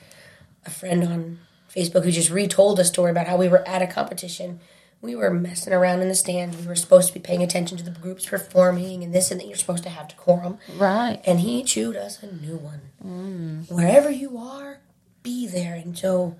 a 0.67 0.71
friend 0.71 1.03
on 1.05 1.39
Facebook 1.75 2.05
who 2.05 2.11
just 2.11 2.31
retold 2.31 2.79
a 2.79 2.85
story 2.85 3.11
about 3.11 3.27
how 3.27 3.37
we 3.37 3.49
were 3.49 3.67
at 3.69 3.83
a 3.83 3.87
competition. 3.87 4.61
We 5.01 5.15
were 5.15 5.31
messing 5.31 5.73
around 5.73 6.01
in 6.01 6.09
the 6.09 6.15
stands. 6.15 6.57
We 6.57 6.67
were 6.67 6.75
supposed 6.75 7.09
to 7.09 7.15
be 7.15 7.21
paying 7.21 7.43
attention 7.43 7.79
to 7.79 7.85
the 7.85 7.91
groups 7.91 8.27
performing 8.27 9.05
and 9.05 9.15
this 9.15 9.31
and 9.31 9.41
that. 9.41 9.47
You're 9.47 9.57
supposed 9.57 9.85
to 9.85 9.91
have 9.91 10.09
decorum. 10.09 10.59
Right. 10.77 11.21
And 11.25 11.41
he 11.41 11.63
chewed 11.63 11.95
us 11.95 12.21
a 12.23 12.35
new 12.35 12.57
one. 12.57 13.67
Wherever 13.69 14.11
you 14.11 14.39
are, 14.39 14.81
be 15.23 15.47
there. 15.47 15.75
And 15.75 15.97
so 15.97 16.37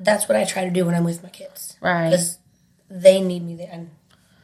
that's 0.00 0.28
what 0.28 0.36
I 0.36 0.44
try 0.44 0.64
to 0.64 0.70
do 0.70 0.86
when 0.86 0.94
I'm 0.94 1.04
with 1.04 1.22
my 1.22 1.28
kids. 1.28 1.76
Right. 1.80 2.10
Because 2.10 2.38
they 2.88 3.20
need 3.20 3.42
me 3.44 3.54
there. 3.54 3.70
And 3.70 3.90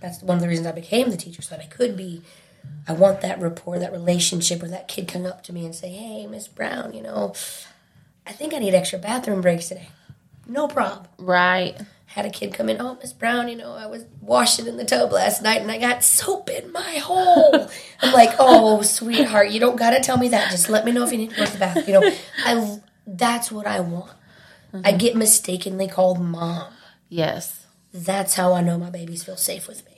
that's 0.00 0.22
one 0.22 0.36
of 0.36 0.42
the 0.42 0.48
reasons 0.48 0.66
I 0.66 0.72
became 0.72 1.10
the 1.10 1.16
teacher, 1.16 1.42
so 1.42 1.56
that 1.56 1.64
I 1.64 1.68
could 1.68 1.96
be. 1.96 2.22
I 2.86 2.92
want 2.92 3.22
that 3.22 3.40
rapport, 3.40 3.78
that 3.78 3.92
relationship 3.92 4.60
where 4.60 4.70
that 4.70 4.86
kid 4.86 5.08
come 5.08 5.26
up 5.26 5.42
to 5.44 5.52
me 5.52 5.64
and 5.64 5.74
say, 5.74 5.88
Hey, 5.90 6.26
Miss 6.26 6.46
Brown, 6.46 6.92
you 6.92 7.02
know, 7.02 7.34
I 8.26 8.32
think 8.32 8.54
I 8.54 8.58
need 8.58 8.74
extra 8.74 8.98
bathroom 8.98 9.40
breaks 9.40 9.68
today. 9.68 9.88
No 10.46 10.68
problem. 10.68 11.06
Right. 11.18 11.76
Had 12.06 12.26
a 12.26 12.30
kid 12.30 12.52
come 12.52 12.68
in, 12.68 12.80
oh, 12.80 12.98
Miss 13.00 13.12
Brown, 13.12 13.48
you 13.48 13.56
know, 13.56 13.72
I 13.72 13.86
was 13.86 14.04
washing 14.20 14.66
in 14.66 14.76
the 14.76 14.84
tub 14.84 15.12
last 15.12 15.42
night 15.42 15.62
and 15.62 15.70
I 15.70 15.78
got 15.78 16.04
soap 16.04 16.50
in 16.50 16.70
my 16.70 16.98
hole. 16.98 17.68
I'm 18.02 18.12
like, 18.12 18.34
oh, 18.38 18.82
sweetheart, 18.82 19.50
you 19.50 19.58
don't 19.60 19.76
gotta 19.76 20.00
tell 20.00 20.18
me 20.18 20.28
that. 20.28 20.50
Just 20.50 20.68
let 20.68 20.84
me 20.84 20.92
know 20.92 21.04
if 21.04 21.12
you 21.12 21.18
need 21.18 21.30
to 21.30 21.36
go 21.36 21.46
to 21.46 21.52
the 21.52 21.58
bathroom. 21.58 21.86
You 21.86 22.00
know, 22.00 22.16
I 22.44 22.80
that's 23.06 23.50
what 23.50 23.66
I 23.66 23.80
want. 23.80 24.12
I 24.72 24.76
mm-hmm. 24.76 24.98
get 24.98 25.16
mistakenly 25.16 25.88
called 25.88 26.20
mom. 26.20 26.72
Yes. 27.08 27.66
That's 27.92 28.34
how 28.34 28.54
I 28.54 28.62
know 28.62 28.78
my 28.78 28.90
babies 28.90 29.24
feel 29.24 29.36
safe 29.36 29.68
with 29.68 29.84
me. 29.86 29.91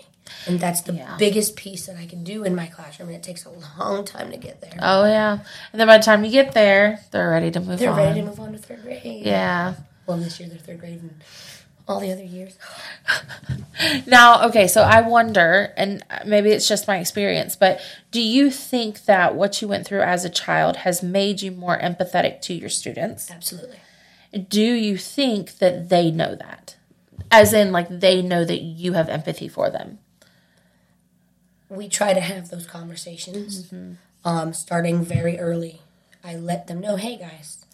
And 0.47 0.59
that's 0.61 0.81
the 0.83 0.95
Yeah. 0.95 1.17
biggest 1.19 1.55
piece 1.57 1.87
that 1.87 1.97
I 1.97 2.07
can 2.07 2.25
do 2.25 2.45
in 2.45 2.55
my 2.55 2.67
classroom. 2.67 3.09
And 3.11 3.17
it 3.17 3.23
takes 3.23 3.45
a 3.45 3.51
long 3.79 4.05
time 4.05 4.31
to 4.31 4.37
get 4.37 4.61
there. 4.61 4.79
Oh 4.81 5.05
yeah. 5.07 5.39
And 5.73 5.81
then 5.81 5.87
by 5.87 5.99
the 5.99 6.05
time 6.05 6.25
you 6.25 6.31
get 6.31 6.53
there, 6.53 7.01
they're 7.11 7.31
ready 7.31 7.51
to 7.51 7.61
move 7.61 7.79
They're 7.79 7.91
on. 7.91 7.97
ready 7.99 8.21
to 8.21 8.27
move 8.27 8.41
on 8.41 8.53
to 8.53 8.59
third 8.59 8.83
grade. 8.83 9.03
yeah. 9.25 9.75
Well, 10.07 10.19
this 10.19 10.39
year 10.41 10.49
they're 10.49 10.59
third 10.59 10.81
grade 10.81 11.01
and 11.01 11.23
all 11.87 12.01
the 12.01 12.11
other 12.13 12.25
years. 12.25 12.57
Now, 14.07 14.47
okay, 14.49 14.67
so 14.69 14.83
I 14.83 15.01
wonder, 15.03 15.73
and 15.77 16.03
maybe 16.25 16.51
it's 16.51 16.69
just 16.69 16.87
my 16.89 16.99
experience, 16.99 17.57
but 17.57 17.81
do 18.13 18.21
you 18.23 18.51
think 18.51 19.05
that 19.07 19.35
what 19.35 19.61
you 19.61 19.69
went 19.69 19.87
through 19.87 20.01
as 20.03 20.25
a 20.25 20.31
child 20.31 20.77
has 20.77 21.03
made 21.03 21.43
you 21.43 21.51
more 21.51 21.79
empathetic 21.79 22.41
to 22.43 22.55
your 22.55 22.69
students? 22.71 23.31
Absolutely. 23.31 23.77
Do 24.49 24.63
you 24.63 24.97
think 24.97 25.59
that 25.59 25.89
they 25.89 26.11
know 26.11 26.35
that? 26.37 26.77
As 27.31 27.53
in, 27.53 27.73
like, 27.73 27.89
they 27.91 28.23
know 28.23 28.45
that 28.45 28.63
you 28.63 28.93
have 28.93 29.09
empathy 29.09 29.49
for 29.49 29.71
them? 29.71 29.99
We 31.77 31.89
try 31.89 32.13
to 32.15 32.21
have 32.21 32.51
those 32.51 32.67
conversations 32.67 33.73
um, 34.25 34.53
starting 34.53 35.05
very 35.05 35.39
early. 35.39 35.81
I 36.23 36.37
let 36.37 36.67
them 36.67 36.81
know, 36.81 36.97
hey 36.97 37.17
guys, 37.17 37.65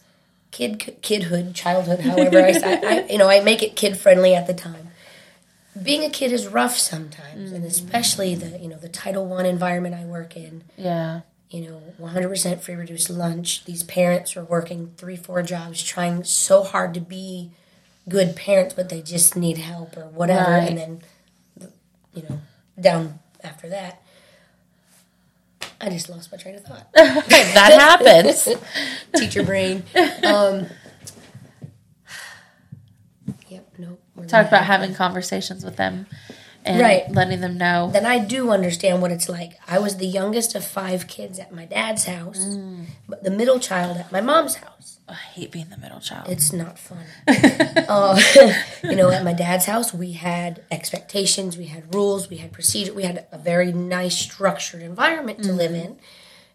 kid, 0.50 0.78
kidhood, 1.02 1.54
childhood, 1.54 2.00
however 2.00 2.38
I, 2.38 2.50
I, 2.64 3.07
you 3.09 3.19
know, 3.19 3.28
I 3.28 3.40
make 3.40 3.62
it 3.62 3.76
kid 3.76 3.97
friendly 3.97 4.35
at 4.35 4.47
the 4.47 4.54
time. 4.54 4.88
Being 5.80 6.02
a 6.02 6.11
kid 6.11 6.33
is 6.33 6.49
rough 6.49 6.76
sometimes, 6.76 7.52
and 7.52 7.64
especially 7.64 8.35
the 8.35 8.59
you 8.59 8.69
know 8.69 8.76
the 8.76 8.88
Title 8.88 9.25
One 9.25 9.47
environment 9.47 9.95
I 9.95 10.04
work 10.04 10.37
in. 10.37 10.64
Yeah. 10.76 11.21
You 11.49 11.62
know, 11.62 11.83
100% 12.00 12.61
free 12.61 12.75
reduced 12.76 13.11
lunch. 13.11 13.64
These 13.64 13.83
parents 13.85 14.37
are 14.37 14.45
working 14.45 14.92
three, 14.97 15.16
four 15.16 15.42
jobs, 15.42 15.83
trying 15.83 16.23
so 16.23 16.62
hard 16.62 16.95
to 16.95 17.00
be 17.00 17.50
good 18.09 18.37
parents, 18.37 18.75
but 18.75 18.88
they 18.88 19.02
just 19.02 19.37
need 19.37 19.59
help 19.59 19.97
or 19.97 20.07
whatever. 20.07 20.50
Right. 20.50 20.69
And 20.69 20.78
then, 20.78 21.00
you 22.14 22.23
know, 22.28 22.40
down 22.80 23.19
after 23.42 23.68
that, 23.68 24.02
I 25.80 25.88
just 25.88 26.09
lost 26.09 26.30
my 26.30 26.38
train 26.38 26.56
of 26.56 26.64
thought. 26.64 26.88
that 26.92 27.99
happens. 28.00 28.49
Teacher 29.16 29.42
brain. 29.42 29.82
Um, 30.25 30.66
yep, 33.49 33.66
nope. 33.78 34.00
Talk 34.28 34.49
about 34.49 34.64
having 34.64 34.94
conversations 34.94 35.64
with 35.64 35.76
them 35.76 36.06
and 36.64 36.80
Right. 36.80 37.10
letting 37.10 37.40
them 37.40 37.56
know. 37.58 37.90
Then 37.92 38.06
I 38.06 38.18
do 38.18 38.50
understand 38.50 39.00
what 39.02 39.10
it's 39.10 39.28
like. 39.28 39.58
I 39.66 39.78
was 39.78 39.96
the 39.96 40.06
youngest 40.06 40.54
of 40.54 40.64
five 40.64 41.06
kids 41.06 41.38
at 41.38 41.52
my 41.54 41.64
dad's 41.64 42.04
house, 42.04 42.40
Mm. 42.40 42.86
but 43.08 43.22
the 43.24 43.30
middle 43.30 43.58
child 43.58 43.96
at 43.96 44.12
my 44.12 44.20
mom's 44.20 44.56
house. 44.56 44.98
I 45.08 45.14
hate 45.14 45.50
being 45.50 45.68
the 45.70 45.76
middle 45.76 45.98
child. 46.00 46.28
It's 46.28 46.52
not 46.52 46.78
fun. 46.78 47.04
uh, 47.26 48.20
you 48.84 48.94
know, 48.94 49.10
at 49.10 49.24
my 49.24 49.32
dad's 49.32 49.64
house, 49.66 49.92
we 49.92 50.12
had 50.12 50.62
expectations, 50.70 51.56
we 51.56 51.66
had 51.66 51.92
rules, 51.94 52.30
we 52.30 52.36
had 52.36 52.52
procedure, 52.52 52.92
we 52.92 53.02
had 53.02 53.26
a 53.32 53.38
very 53.38 53.72
nice 53.72 54.16
structured 54.16 54.82
environment 54.82 55.42
to 55.44 55.52
live 55.52 55.72
in, 55.74 55.96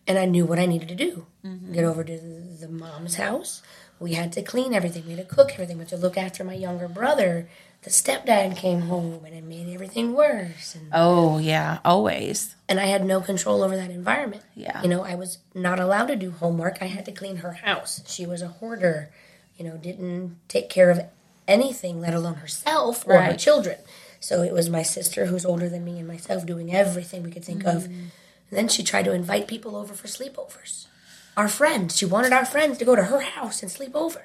and 0.08 0.18
I 0.18 0.26
knew 0.26 0.46
what 0.46 0.60
I 0.60 0.66
needed 0.68 0.88
to 0.90 0.96
do. 0.96 1.26
Get 1.74 1.84
over 1.84 2.04
to 2.04 2.18
the, 2.18 2.66
the 2.66 2.70
mom's 2.70 3.16
house. 3.16 3.62
We 4.00 4.14
had 4.14 4.32
to 4.34 4.42
clean 4.42 4.74
everything. 4.74 5.06
We 5.06 5.16
had 5.16 5.28
to 5.28 5.36
cook 5.36 5.54
everything. 5.54 5.78
We 5.78 5.84
had 5.84 5.90
to 5.90 5.98
look 5.98 6.18
after 6.18 6.44
my 6.44 6.54
younger 6.54 6.88
brother. 6.88 7.50
The 7.84 7.90
stepdad 7.90 8.58
came 8.58 8.82
home 8.82 9.24
and 9.26 9.36
it 9.36 9.44
made 9.44 9.74
everything 9.74 10.14
worse. 10.14 10.76
And 10.76 10.90
oh, 10.92 11.38
yeah, 11.38 11.80
always. 11.86 12.56
and 12.68 12.80
I 12.80 12.86
had 12.86 13.06
no 13.06 13.22
control 13.22 13.64
over 13.64 13.76
that 13.76 13.92
environment. 13.92 14.44
Yeah. 14.56 14.82
You 14.82 14.90
know, 14.90 15.04
I 15.04 15.16
was 15.16 15.38
not 15.54 15.80
allowed 15.80 16.08
to 16.08 16.16
do 16.16 16.32
homework. 16.32 16.80
I 16.82 16.88
had 16.88 17.06
to 17.06 17.12
clean 17.12 17.38
her 17.38 17.54
house. 17.54 18.02
She 18.08 18.26
was 18.26 18.42
a 18.42 18.48
hoarder, 18.48 19.12
you 19.58 19.64
know, 19.64 19.78
didn't 19.78 20.38
take 20.48 20.70
care 20.70 20.90
of 20.90 21.02
anything, 21.48 22.02
let 22.02 22.14
alone 22.14 22.36
herself 22.36 23.08
or 23.08 23.22
her 23.22 23.36
children. 23.36 23.78
So 24.20 24.42
it 24.42 24.54
was 24.54 24.70
my 24.70 24.82
sister, 24.82 25.28
who's 25.28 25.46
older 25.46 25.70
than 25.70 25.86
me, 25.86 26.00
and 26.00 26.08
myself 26.08 26.46
doing 26.46 26.74
everything 26.74 27.22
we 27.22 27.30
could 27.30 27.46
think 27.46 27.64
of. 27.66 27.84
Mm. 27.84 28.10
And 28.50 28.58
then 28.60 28.68
she 28.68 28.84
tried 28.84 29.06
to 29.06 29.14
invite 29.14 29.48
people 29.48 29.76
over 29.76 29.94
for 29.94 30.08
sleepovers. 30.08 30.88
Our 31.38 31.48
friends. 31.48 31.98
She 31.98 32.06
wanted 32.06 32.32
our 32.34 32.46
friends 32.46 32.78
to 32.78 32.86
go 32.86 32.96
to 32.96 33.04
her 33.04 33.22
house 33.22 33.62
and 33.62 33.72
sleep 33.72 33.96
over. 33.96 34.24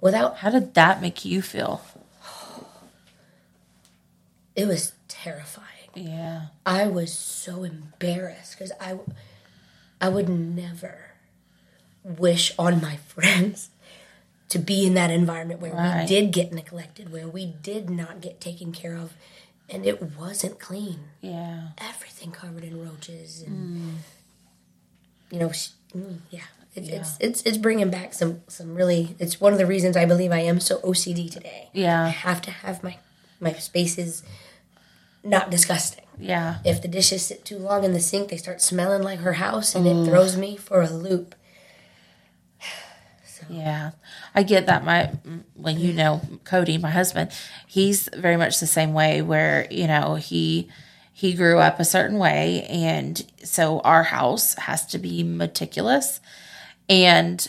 Without, 0.00 0.38
How 0.38 0.50
did 0.50 0.74
that 0.74 1.00
make 1.00 1.24
you 1.24 1.42
feel? 1.42 1.82
it 4.56 4.66
was 4.66 4.92
terrifying. 5.08 5.66
Yeah. 5.94 6.46
I 6.64 6.86
was 6.86 7.12
so 7.12 7.64
embarrassed 7.64 8.56
because 8.58 8.72
I, 8.80 8.98
I 10.00 10.08
would 10.08 10.28
never 10.28 11.12
wish 12.04 12.52
on 12.58 12.80
my 12.80 12.96
friends 13.06 13.70
to 14.48 14.58
be 14.58 14.86
in 14.86 14.94
that 14.94 15.10
environment 15.10 15.60
where 15.60 15.72
Right. 15.72 16.02
we 16.02 16.06
did 16.06 16.30
get 16.32 16.52
neglected, 16.52 17.10
where 17.12 17.28
we 17.28 17.46
did 17.46 17.88
not 17.88 18.20
get 18.20 18.40
taken 18.40 18.70
care 18.72 18.96
of, 18.96 19.14
and 19.68 19.86
it 19.86 20.16
wasn't 20.16 20.58
clean. 20.60 21.00
Yeah. 21.20 21.68
Everything 21.78 22.32
covered 22.32 22.62
in 22.64 22.78
roaches, 22.84 23.42
and 23.42 23.78
mm. 23.78 23.94
you 25.30 25.38
know, 25.38 25.52
mm, 25.96 26.18
yeah. 26.30 26.40
It, 26.74 26.88
It's 26.88 27.16
it's 27.20 27.42
it's 27.42 27.58
bringing 27.58 27.90
back 27.90 28.14
some 28.14 28.40
some 28.48 28.74
really. 28.74 29.14
It's 29.18 29.40
one 29.40 29.52
of 29.52 29.58
the 29.58 29.66
reasons 29.66 29.94
I 29.96 30.06
believe 30.06 30.32
I 30.32 30.38
am 30.40 30.58
so 30.58 30.78
OCD 30.78 31.30
today. 31.30 31.68
Yeah, 31.74 32.04
I 32.04 32.08
have 32.08 32.40
to 32.42 32.50
have 32.50 32.82
my 32.82 32.96
my 33.40 33.52
spaces 33.54 34.22
not 35.24 35.50
disgusting 35.50 36.04
Yeah. 36.18 36.56
if 36.64 36.82
the 36.82 36.88
dishes 36.88 37.24
sit 37.26 37.44
too 37.44 37.58
long 37.58 37.84
in 37.84 37.92
the 37.92 38.00
sink, 38.00 38.28
they 38.30 38.36
start 38.38 38.60
smelling 38.60 39.02
like 39.02 39.20
her 39.20 39.34
house, 39.34 39.74
and 39.74 39.86
it 39.86 40.04
throws 40.08 40.36
me 40.36 40.56
for 40.56 40.80
a 40.82 40.90
loop. 40.90 41.34
Yeah, 43.50 43.90
I 44.36 44.44
get 44.44 44.66
that. 44.66 44.84
My, 44.84 45.10
well, 45.56 45.74
you 45.74 45.92
know, 45.92 46.20
Cody, 46.44 46.78
my 46.78 46.90
husband, 46.90 47.32
he's 47.66 48.08
very 48.16 48.36
much 48.36 48.60
the 48.60 48.68
same 48.68 48.94
way. 48.94 49.20
Where 49.20 49.66
you 49.68 49.88
know 49.88 50.14
he 50.14 50.68
he 51.22 51.34
grew 51.34 51.60
up 51.60 51.78
a 51.78 51.84
certain 51.84 52.18
way, 52.18 52.66
and 52.68 53.24
so 53.44 53.78
our 53.82 54.02
house 54.02 54.54
has 54.54 54.84
to 54.86 54.98
be 54.98 55.22
meticulous. 55.22 56.18
And 56.88 57.48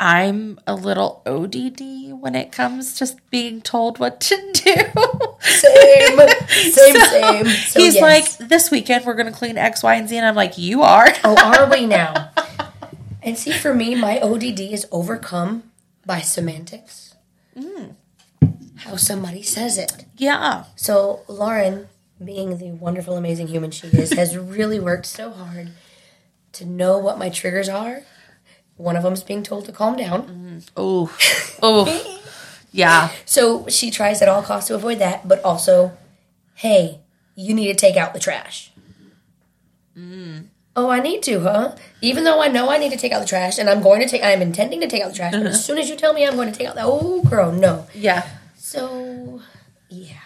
I'm 0.00 0.58
a 0.66 0.74
little 0.74 1.20
ODD 1.26 2.18
when 2.18 2.34
it 2.34 2.52
comes 2.52 2.94
to 2.94 3.14
being 3.28 3.60
told 3.60 3.98
what 3.98 4.18
to 4.22 4.36
do. 4.54 4.74
Same, 5.40 6.18
same, 6.48 6.94
same. 6.96 7.44
So 7.44 7.80
he's 7.80 7.96
yes. 7.96 8.00
like, 8.00 8.48
this 8.48 8.70
weekend 8.70 9.04
we're 9.04 9.12
going 9.12 9.30
to 9.30 9.38
clean 9.38 9.58
X, 9.58 9.82
Y, 9.82 9.94
and 9.94 10.08
Z, 10.08 10.16
and 10.16 10.24
I'm 10.26 10.34
like, 10.34 10.56
you 10.56 10.80
are. 10.80 11.08
"Oh, 11.22 11.36
are 11.36 11.68
we 11.70 11.84
now?" 12.00 12.30
And 13.22 13.36
see, 13.36 13.52
for 13.52 13.74
me, 13.74 13.94
my 13.94 14.20
ODD 14.20 14.60
is 14.60 14.86
overcome 14.90 15.64
by 16.06 16.20
semantics. 16.22 17.14
Mm. 17.54 17.96
How 18.76 18.96
somebody 18.96 19.42
says 19.42 19.76
it. 19.76 20.06
yeah, 20.16 20.64
So 20.76 21.20
Lauren, 21.28 21.88
being 22.22 22.56
the 22.58 22.72
wonderful, 22.72 23.16
amazing 23.16 23.48
human 23.48 23.70
she 23.70 23.88
is, 23.88 24.12
has 24.12 24.36
really 24.36 24.80
worked 24.80 25.06
so 25.06 25.30
hard 25.30 25.72
to 26.52 26.64
know 26.64 26.98
what 26.98 27.18
my 27.18 27.28
triggers 27.28 27.68
are. 27.68 28.02
One 28.76 28.96
of 28.96 29.02
them 29.02 29.12
is 29.12 29.22
being 29.22 29.42
told 29.42 29.66
to 29.66 29.72
calm 29.72 29.96
down. 29.96 30.62
oh, 30.76 31.14
oh, 31.62 32.22
yeah, 32.72 33.10
So 33.24 33.66
she 33.68 33.90
tries 33.90 34.20
at 34.20 34.28
all 34.28 34.42
costs 34.42 34.68
to 34.68 34.74
avoid 34.74 34.98
that, 34.98 35.26
but 35.26 35.42
also, 35.42 35.96
hey, 36.54 37.00
you 37.34 37.54
need 37.54 37.68
to 37.68 37.74
take 37.74 37.96
out 37.96 38.12
the 38.12 38.20
trash. 38.20 38.70
Mm. 39.96 40.46
Oh, 40.74 40.90
I 40.90 41.00
need 41.00 41.22
to, 41.22 41.40
huh? 41.40 41.74
Even 42.02 42.24
though 42.24 42.42
I 42.42 42.48
know 42.48 42.68
I 42.68 42.76
need 42.76 42.92
to 42.92 42.98
take 42.98 43.12
out 43.12 43.20
the 43.20 43.26
trash, 43.26 43.58
and 43.58 43.70
I'm 43.70 43.82
going 43.82 44.00
to 44.00 44.08
take, 44.08 44.22
I'm 44.22 44.42
intending 44.42 44.80
to 44.82 44.86
take 44.86 45.02
out 45.02 45.10
the 45.10 45.16
trash, 45.16 45.32
but 45.32 45.46
as 45.46 45.54
uh-huh. 45.54 45.62
soon 45.62 45.78
as 45.78 45.88
you 45.88 45.96
tell 45.96 46.12
me 46.12 46.26
I'm 46.26 46.36
going 46.36 46.52
to 46.52 46.58
take 46.58 46.68
out 46.68 46.74
the, 46.74 46.82
oh, 46.84 47.22
girl, 47.22 47.50
no. 47.50 47.86
yeah. 47.94 48.28
So, 48.56 49.40
yeah, 49.88 50.16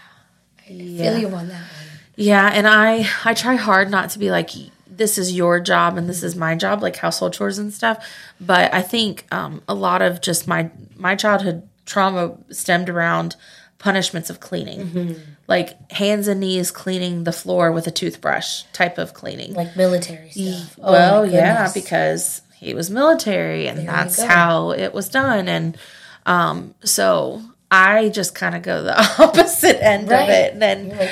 I 0.59 0.69
feel 0.69 1.19
you 1.19 1.29
on 1.29 1.49
that 1.49 1.61
one. 1.61 1.80
Yeah, 2.17 2.51
and 2.53 2.67
I 2.69 3.07
I 3.25 3.35
try 3.35 3.57
hard 3.57 3.91
not 3.91 4.11
to 4.11 4.19
be 4.19 4.31
like 4.31 4.51
this 4.87 5.17
is 5.17 5.33
your 5.35 5.61
job 5.61 5.97
and 5.97 6.09
this 6.09 6.23
is 6.23 6.37
my 6.37 6.55
job, 6.55 6.83
like 6.83 6.97
household 6.97 7.33
chores 7.33 7.59
and 7.59 7.73
stuff. 7.73 8.07
But 8.41 8.73
I 8.75 8.83
think 8.83 9.27
um, 9.33 9.63
a 9.69 9.75
lot 9.75 10.03
of 10.03 10.21
just 10.21 10.47
my 10.47 10.71
my 10.97 11.17
childhood 11.17 11.67
trauma 11.87 12.37
stemmed 12.51 12.89
around 12.91 13.37
punishments 13.79 14.29
of 14.29 14.41
cleaning, 14.41 15.17
like 15.49 15.91
hands 15.93 16.29
and 16.29 16.41
knees 16.41 16.71
cleaning 16.71 17.25
the 17.25 17.33
floor 17.33 17.73
with 17.73 17.87
a 17.87 17.91
toothbrush 17.91 18.65
type 18.75 18.99
of 18.99 19.15
cleaning. 19.15 19.55
Like 19.55 19.75
military 19.75 20.31
stuff. 20.31 20.79
Oh, 20.83 20.93
well, 20.93 21.27
yeah, 21.27 21.71
because 21.73 22.43
he 22.59 22.75
was 22.75 22.91
military 22.91 23.67
and 23.69 23.89
that's 23.89 24.21
how 24.21 24.73
it 24.73 24.93
was 24.93 25.09
done, 25.09 25.49
and 25.49 25.79
um, 26.27 26.75
so 26.85 27.41
I 27.71 28.11
just 28.11 28.35
kind 28.35 28.55
of 28.55 28.61
go 28.61 28.83
the 28.83 28.99
opposite 29.19 29.83
end 29.83 30.11
Right. 30.11 30.25
of 30.25 30.29
it, 30.29 30.53
and 30.53 30.61
then 30.63 30.89
like, 30.91 31.11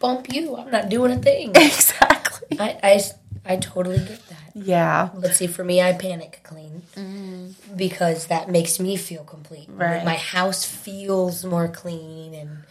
bump 0.00 0.32
you. 0.32 0.56
I'm 0.56 0.70
not 0.70 0.88
doing 0.88 1.12
a 1.12 1.16
thing. 1.16 1.50
exactly. 1.54 2.58
I, 2.58 2.78
I, 2.82 3.00
I 3.44 3.56
totally 3.56 3.98
get 3.98 4.26
that. 4.28 4.52
Yeah. 4.54 5.10
Let's 5.14 5.36
see, 5.36 5.46
for 5.46 5.64
me, 5.64 5.80
I 5.80 5.92
panic 5.92 6.40
clean 6.42 6.82
mm. 6.96 7.54
because 7.76 8.26
that 8.26 8.50
makes 8.50 8.80
me 8.80 8.96
feel 8.96 9.24
complete. 9.24 9.68
Right. 9.70 10.04
My 10.04 10.16
house 10.16 10.64
feels 10.64 11.44
more 11.44 11.68
clean 11.68 12.34
and 12.34 12.64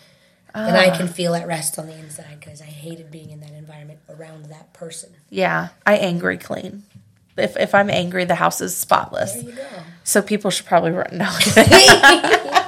and 0.54 0.76
I 0.76 0.90
ah. 0.90 0.98
can 0.98 1.08
feel 1.08 1.36
at 1.36 1.46
rest 1.46 1.78
on 1.78 1.86
the 1.86 1.94
inside 1.94 2.40
because 2.40 2.62
I 2.62 2.66
hated 2.66 3.12
being 3.12 3.30
in 3.30 3.42
that 3.42 3.52
environment 3.52 4.00
around 4.10 4.46
that 4.46 4.74
person. 4.74 5.12
Yeah. 5.30 5.70
I 5.86 5.98
angry 5.98 6.40
clean. 6.40 6.84
If, 7.38 7.56
if 7.58 7.76
I'm 7.76 7.92
angry, 7.92 8.26
the 8.26 8.34
house 8.34 8.60
is 8.62 8.76
spotless. 8.76 9.34
There 9.34 9.44
you 9.44 9.52
go. 9.52 9.68
So 10.04 10.24
people 10.24 10.50
should 10.50 10.66
probably 10.66 10.92
run. 10.92 11.10
No. 11.12 11.30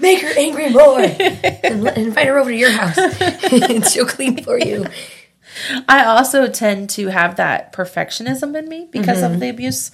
Make 0.00 0.20
her 0.20 0.32
angry 0.38 0.70
more 0.70 1.00
and 1.64 1.82
let- 1.82 1.98
invite 1.98 2.26
her 2.28 2.38
over 2.38 2.50
to 2.50 2.56
your 2.56 2.70
house 2.70 2.96
and 2.98 3.84
she'll 3.90 4.06
clean 4.06 4.42
for 4.44 4.58
you. 4.58 4.86
I 5.88 6.04
also 6.04 6.46
tend 6.48 6.90
to 6.90 7.08
have 7.08 7.36
that 7.36 7.72
perfectionism 7.72 8.56
in 8.56 8.68
me 8.68 8.88
because 8.90 9.18
Mm-hmm. 9.22 9.34
of 9.34 9.40
the 9.40 9.48
abuse. 9.48 9.90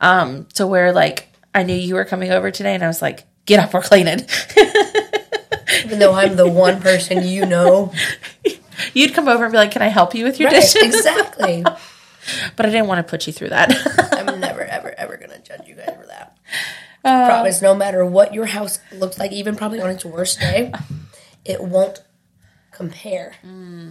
Um, 0.00 0.46
to 0.54 0.66
where 0.66 0.92
like 0.92 1.28
I 1.54 1.62
knew 1.62 1.74
you 1.74 1.94
were 1.94 2.04
coming 2.04 2.32
over 2.32 2.50
today 2.50 2.74
and 2.74 2.82
I 2.82 2.88
was 2.88 3.00
like, 3.00 3.24
get 3.46 3.60
up, 3.60 3.72
we're 3.72 3.80
cleaning. 3.82 4.26
Even 5.84 5.98
though 5.98 6.12
I'm 6.14 6.36
the 6.36 6.48
one 6.48 6.80
person 6.80 7.26
you 7.26 7.46
know. 7.46 7.92
You'd 8.92 9.14
come 9.14 9.28
over 9.28 9.44
and 9.44 9.52
be 9.52 9.58
like, 9.58 9.70
Can 9.70 9.82
I 9.82 9.86
help 9.88 10.14
you 10.14 10.24
with 10.24 10.40
your 10.40 10.50
Right, 10.50 10.60
dishes? 10.60 10.82
exactly. 10.82 11.64
But 12.56 12.66
I 12.66 12.70
didn't 12.70 12.86
want 12.86 13.06
to 13.06 13.08
put 13.10 13.26
you 13.26 13.32
through 13.32 13.50
that. 13.50 13.70
I'm 14.12 14.40
never, 14.40 14.62
ever, 14.62 14.94
ever 14.96 15.16
gonna 15.16 15.38
judge 15.40 15.66
you 15.68 15.74
guys 15.76 15.93
that. 17.04 17.28
Promise, 17.28 17.62
no 17.62 17.74
matter 17.74 18.04
what 18.04 18.34
your 18.34 18.46
house 18.46 18.80
looks 18.92 19.18
like, 19.18 19.32
even 19.32 19.56
probably 19.56 19.80
on 19.80 19.90
its 19.90 20.04
worst 20.04 20.40
day, 20.40 20.72
it 21.44 21.62
won't 21.62 22.02
compare 22.70 23.36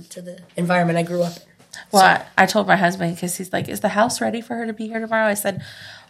to 0.09 0.21
the 0.21 0.39
environment 0.57 0.97
I 0.97 1.03
grew 1.03 1.23
up 1.23 1.37
in. 1.37 1.43
well, 1.91 2.03
I, 2.03 2.43
I 2.43 2.45
told 2.45 2.67
my 2.67 2.75
husband 2.75 3.15
because 3.15 3.37
he's 3.37 3.53
like, 3.53 3.69
Is 3.69 3.79
the 3.79 3.89
house 3.89 4.19
ready 4.19 4.41
for 4.41 4.55
her 4.55 4.65
to 4.65 4.73
be 4.73 4.87
here 4.87 4.99
tomorrow? 4.99 5.27
I 5.27 5.35
said, 5.35 5.63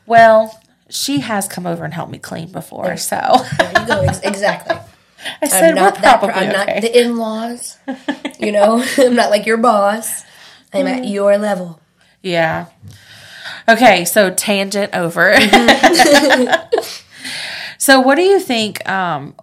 Well, 0.06 0.60
she 0.90 1.20
has 1.20 1.48
come 1.48 1.68
over 1.68 1.84
and 1.84 1.94
helped 1.94 2.12
me 2.12 2.20
clean 2.20 2.52
before, 2.52 2.98
so 2.98 3.46
There 3.58 3.82
you 3.82 3.88
go. 3.88 4.02
Ex- 4.02 4.20
exactly. 4.22 4.78
I 5.42 5.48
said 5.48 5.70
I'm 5.70 5.76
not 5.76 6.02
that. 6.02 6.20
probably 6.20 6.36
I'm 6.36 6.52
not 6.52 6.70
okay. 6.70 6.80
the 6.82 7.02
in-laws. 7.02 7.78
You 8.40 8.52
know, 8.52 8.84
I'm 8.98 9.16
not 9.16 9.30
like 9.30 9.46
your 9.46 9.58
boss. 9.58 10.24
I'm 10.74 10.88
at 10.88 11.04
mm. 11.04 11.12
your 11.12 11.38
level. 11.38 11.80
Yeah. 12.22 12.68
Okay, 13.68 14.06
so 14.06 14.34
tangent 14.34 14.94
over. 14.94 15.36
so 17.78 18.00
what 18.00 18.16
do 18.16 18.22
you 18.22 18.40
think 18.40 18.88
um 18.90 19.36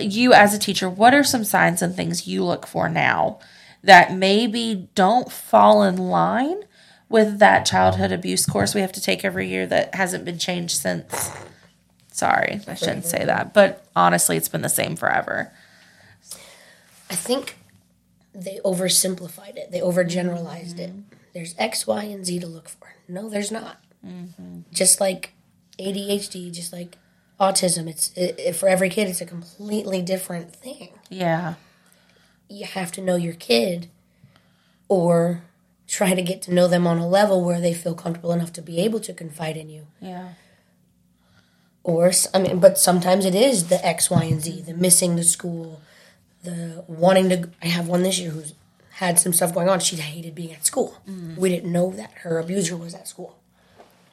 you 0.00 0.32
as 0.32 0.54
a 0.54 0.58
teacher, 0.58 0.88
what 0.88 1.12
are 1.12 1.24
some 1.24 1.44
signs 1.44 1.82
and 1.82 1.94
things 1.94 2.26
you 2.26 2.42
look 2.44 2.66
for 2.66 2.88
now 2.88 3.38
that 3.84 4.14
maybe 4.14 4.88
don't 4.94 5.30
fall 5.30 5.82
in 5.82 5.96
line 5.96 6.62
with 7.10 7.38
that 7.40 7.66
childhood 7.66 8.10
abuse 8.10 8.46
course 8.46 8.74
we 8.74 8.80
have 8.80 8.92
to 8.92 9.02
take 9.02 9.22
every 9.22 9.48
year 9.48 9.66
that 9.66 9.94
hasn't 9.94 10.24
been 10.24 10.38
changed 10.38 10.76
since 10.78 11.30
Sorry, 12.12 12.60
I 12.68 12.74
shouldn't 12.74 13.06
say 13.06 13.24
that, 13.24 13.54
but 13.54 13.86
honestly, 13.96 14.36
it's 14.36 14.48
been 14.48 14.60
the 14.60 14.68
same 14.68 14.96
forever. 14.96 15.50
I 17.10 17.14
think 17.14 17.56
they 18.34 18.60
oversimplified 18.64 19.56
it. 19.56 19.70
They 19.70 19.80
overgeneralized 19.80 20.78
it. 20.78 20.92
There's 21.32 21.54
X, 21.58 21.86
Y, 21.86 22.04
and 22.04 22.26
Z 22.26 22.40
to 22.40 22.46
look 22.46 22.68
for. 22.68 22.94
No, 23.08 23.28
there's 23.28 23.50
not. 23.50 23.82
Mm-hmm. 24.06 24.60
Just 24.72 25.00
like 25.00 25.32
ADHD, 25.78 26.52
just 26.52 26.72
like 26.72 26.98
autism, 27.40 27.88
it's 27.88 28.12
it, 28.16 28.34
it- 28.38 28.56
for 28.56 28.68
every 28.68 28.88
kid. 28.88 29.08
It's 29.08 29.20
a 29.20 29.26
completely 29.26 30.02
different 30.02 30.54
thing. 30.54 30.90
Yeah. 31.08 31.54
You 32.48 32.66
have 32.66 32.92
to 32.92 33.00
know 33.00 33.16
your 33.16 33.34
kid, 33.34 33.88
or 34.88 35.42
try 35.86 36.14
to 36.14 36.22
get 36.22 36.42
to 36.42 36.54
know 36.54 36.68
them 36.68 36.86
on 36.86 36.98
a 36.98 37.08
level 37.08 37.44
where 37.44 37.60
they 37.60 37.74
feel 37.74 37.94
comfortable 37.94 38.32
enough 38.32 38.52
to 38.54 38.62
be 38.62 38.78
able 38.80 39.00
to 39.00 39.12
confide 39.12 39.56
in 39.56 39.68
you. 39.70 39.86
Yeah. 40.00 40.30
Or 41.84 42.12
I 42.32 42.38
mean, 42.38 42.60
but 42.60 42.78
sometimes 42.78 43.24
it 43.24 43.34
is 43.34 43.68
the 43.68 43.84
X, 43.84 44.08
Y, 44.10 44.22
and 44.24 44.40
Z, 44.40 44.62
the 44.62 44.74
missing 44.74 45.16
the 45.16 45.24
school, 45.24 45.80
the 46.44 46.84
wanting 46.86 47.28
to. 47.30 47.50
I 47.62 47.66
have 47.66 47.88
one 47.88 48.02
this 48.04 48.18
year 48.20 48.30
who's 48.30 48.54
had 48.94 49.18
some 49.18 49.32
stuff 49.32 49.54
going 49.54 49.68
on. 49.68 49.80
She 49.80 49.96
hated 49.96 50.34
being 50.34 50.52
at 50.52 50.66
school. 50.66 50.98
Mm. 51.08 51.36
We 51.36 51.48
didn't 51.48 51.72
know 51.72 51.90
that 51.92 52.12
her 52.22 52.38
abuser 52.38 52.76
was 52.76 52.94
at 52.94 53.08
school. 53.08 53.38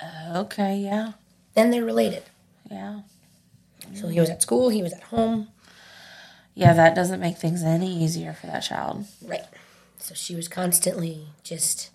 Uh, 0.01 0.39
okay, 0.43 0.77
yeah. 0.77 1.13
Then 1.53 1.71
they're 1.71 1.83
related. 1.83 2.23
Yeah. 2.69 3.01
So 3.93 4.07
he 4.07 4.19
was 4.19 4.29
at 4.29 4.41
school. 4.41 4.69
He 4.69 4.83
was 4.83 4.93
at 4.93 5.03
home. 5.03 5.49
Yeah, 6.53 6.73
that 6.73 6.95
doesn't 6.95 7.19
make 7.19 7.37
things 7.37 7.63
any 7.63 8.03
easier 8.03 8.33
for 8.33 8.47
that 8.47 8.61
child. 8.61 9.05
Right. 9.25 9.45
So 9.97 10.13
she 10.13 10.35
was 10.35 10.47
constantly 10.47 11.27
just 11.43 11.89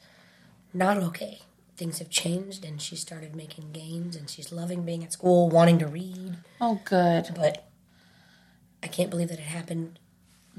not 0.73 0.97
okay. 0.99 1.41
Things 1.77 1.99
have 1.99 2.11
changed, 2.11 2.65
and 2.65 2.81
she 2.81 2.97
started 2.97 3.35
making 3.35 3.73
gains, 3.73 4.15
and 4.17 4.31
she's 4.31 4.53
loving 4.53 4.85
being 4.85 5.03
at 5.03 5.13
school, 5.13 5.49
wanting 5.49 5.79
to 5.81 5.87
read. 5.87 6.37
Oh, 6.61 6.81
good. 6.85 7.31
but 7.35 7.69
I 8.83 8.87
can't 8.87 9.11
believe 9.11 9.29
that 9.29 9.39
it 9.39 9.47
happened 9.47 9.99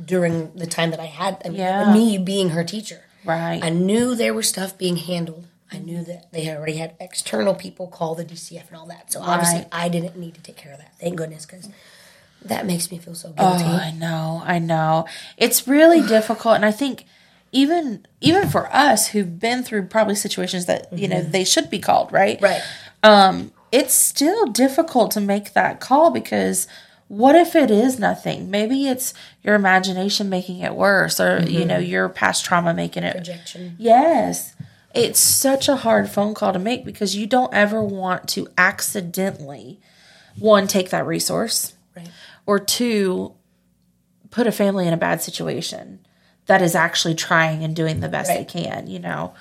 during 0.04 0.52
the 0.56 0.68
time 0.68 0.92
that 0.92 1.00
I 1.00 1.06
had 1.06 1.42
I 1.46 1.50
mean, 1.50 1.60
Yeah. 1.60 1.94
me 1.94 2.18
being 2.18 2.50
her 2.50 2.64
teacher. 2.64 3.02
Right. 3.24 3.64
I 3.64 3.70
knew 3.70 4.16
there 4.16 4.34
was 4.34 4.48
stuff 4.50 4.78
being 4.78 4.98
handled. 4.98 5.48
I 5.72 5.78
knew 5.80 6.04
that 6.04 6.32
they 6.32 6.44
had 6.44 6.58
already 6.58 6.78
had 6.78 6.94
external 7.00 7.56
people 7.56 7.88
call 7.88 8.14
the 8.16 8.24
DCF 8.24 8.68
and 8.68 8.78
all 8.78 8.86
that. 8.88 9.12
So 9.12 9.22
obviously, 9.22 9.60
Right. 9.60 9.68
I 9.72 9.90
didn't 9.90 10.16
need 10.18 10.36
to 10.36 10.42
take 10.42 10.58
care 10.58 10.72
of 10.74 10.78
that. 10.80 10.92
Thank 11.00 11.16
goodness, 11.16 11.46
because 11.46 11.70
that 12.44 12.66
makes 12.66 12.92
me 12.92 13.00
feel 13.00 13.16
so 13.16 13.30
guilty. 13.32 13.64
Oh, 13.66 13.76
I 13.82 13.92
know, 13.92 14.44
I 14.46 14.60
know. 14.60 15.06
It's 15.38 15.68
really 15.68 16.02
difficult, 16.08 16.56
and 16.56 16.66
I 16.66 16.72
think 16.72 17.06
even 17.52 18.06
even 18.22 18.48
for 18.50 18.68
us 18.74 19.08
who've 19.08 19.40
been 19.40 19.64
through 19.64 19.88
probably 19.88 20.16
situations 20.16 20.66
that 20.68 20.92
you 20.94 21.08
know 21.08 21.22
they 21.22 21.44
should 21.44 21.70
be 21.70 21.80
called, 21.80 22.12
right? 22.12 22.40
Right. 22.42 22.62
Um, 23.02 23.52
it's 23.72 23.94
still 23.96 24.46
difficult 24.46 25.12
to 25.12 25.22
make 25.22 25.54
that 25.54 25.80
call 25.80 26.12
because 26.12 26.68
what 27.08 27.36
if 27.36 27.56
it 27.56 27.70
is 27.70 28.00
nothing? 28.00 28.50
Maybe 28.50 28.88
it's 28.88 29.14
your 29.44 29.56
imagination 29.56 30.30
making 30.30 30.60
it 30.60 30.76
worse, 30.76 31.20
or 31.20 31.42
you 31.44 31.66
know 31.66 31.76
mm-hmm. 31.76 31.92
your 31.92 32.10
past 32.10 32.46
trauma 32.46 32.74
making 32.74 33.04
it 33.04 33.16
Rejection. 33.16 33.76
Yes. 33.78 34.56
It's 34.94 35.20
such 35.20 35.68
a 35.68 35.76
hard 35.76 36.10
phone 36.10 36.34
call 36.34 36.54
to 36.54 36.60
make 36.60 36.86
because 36.86 37.16
you 37.16 37.28
don't 37.28 37.54
ever 37.54 37.84
want 37.84 38.30
to 38.30 38.48
accidentally 38.58 39.80
one 40.40 40.68
take 40.68 40.90
that 40.90 41.06
resource 41.06 41.74
Right. 41.96 42.10
or 42.46 42.60
two 42.60 43.34
put 44.32 44.48
a 44.48 44.52
family 44.52 44.88
in 44.88 44.94
a 44.94 44.98
bad 44.98 45.22
situation 45.22 46.00
that 46.46 46.62
is 46.62 46.76
actually 46.76 47.16
trying 47.16 47.64
and 47.64 47.76
doing 47.76 48.00
the 48.00 48.10
best 48.10 48.30
they 48.30 48.46
can, 48.46 48.88
you 48.88 49.00
know. 49.00 49.34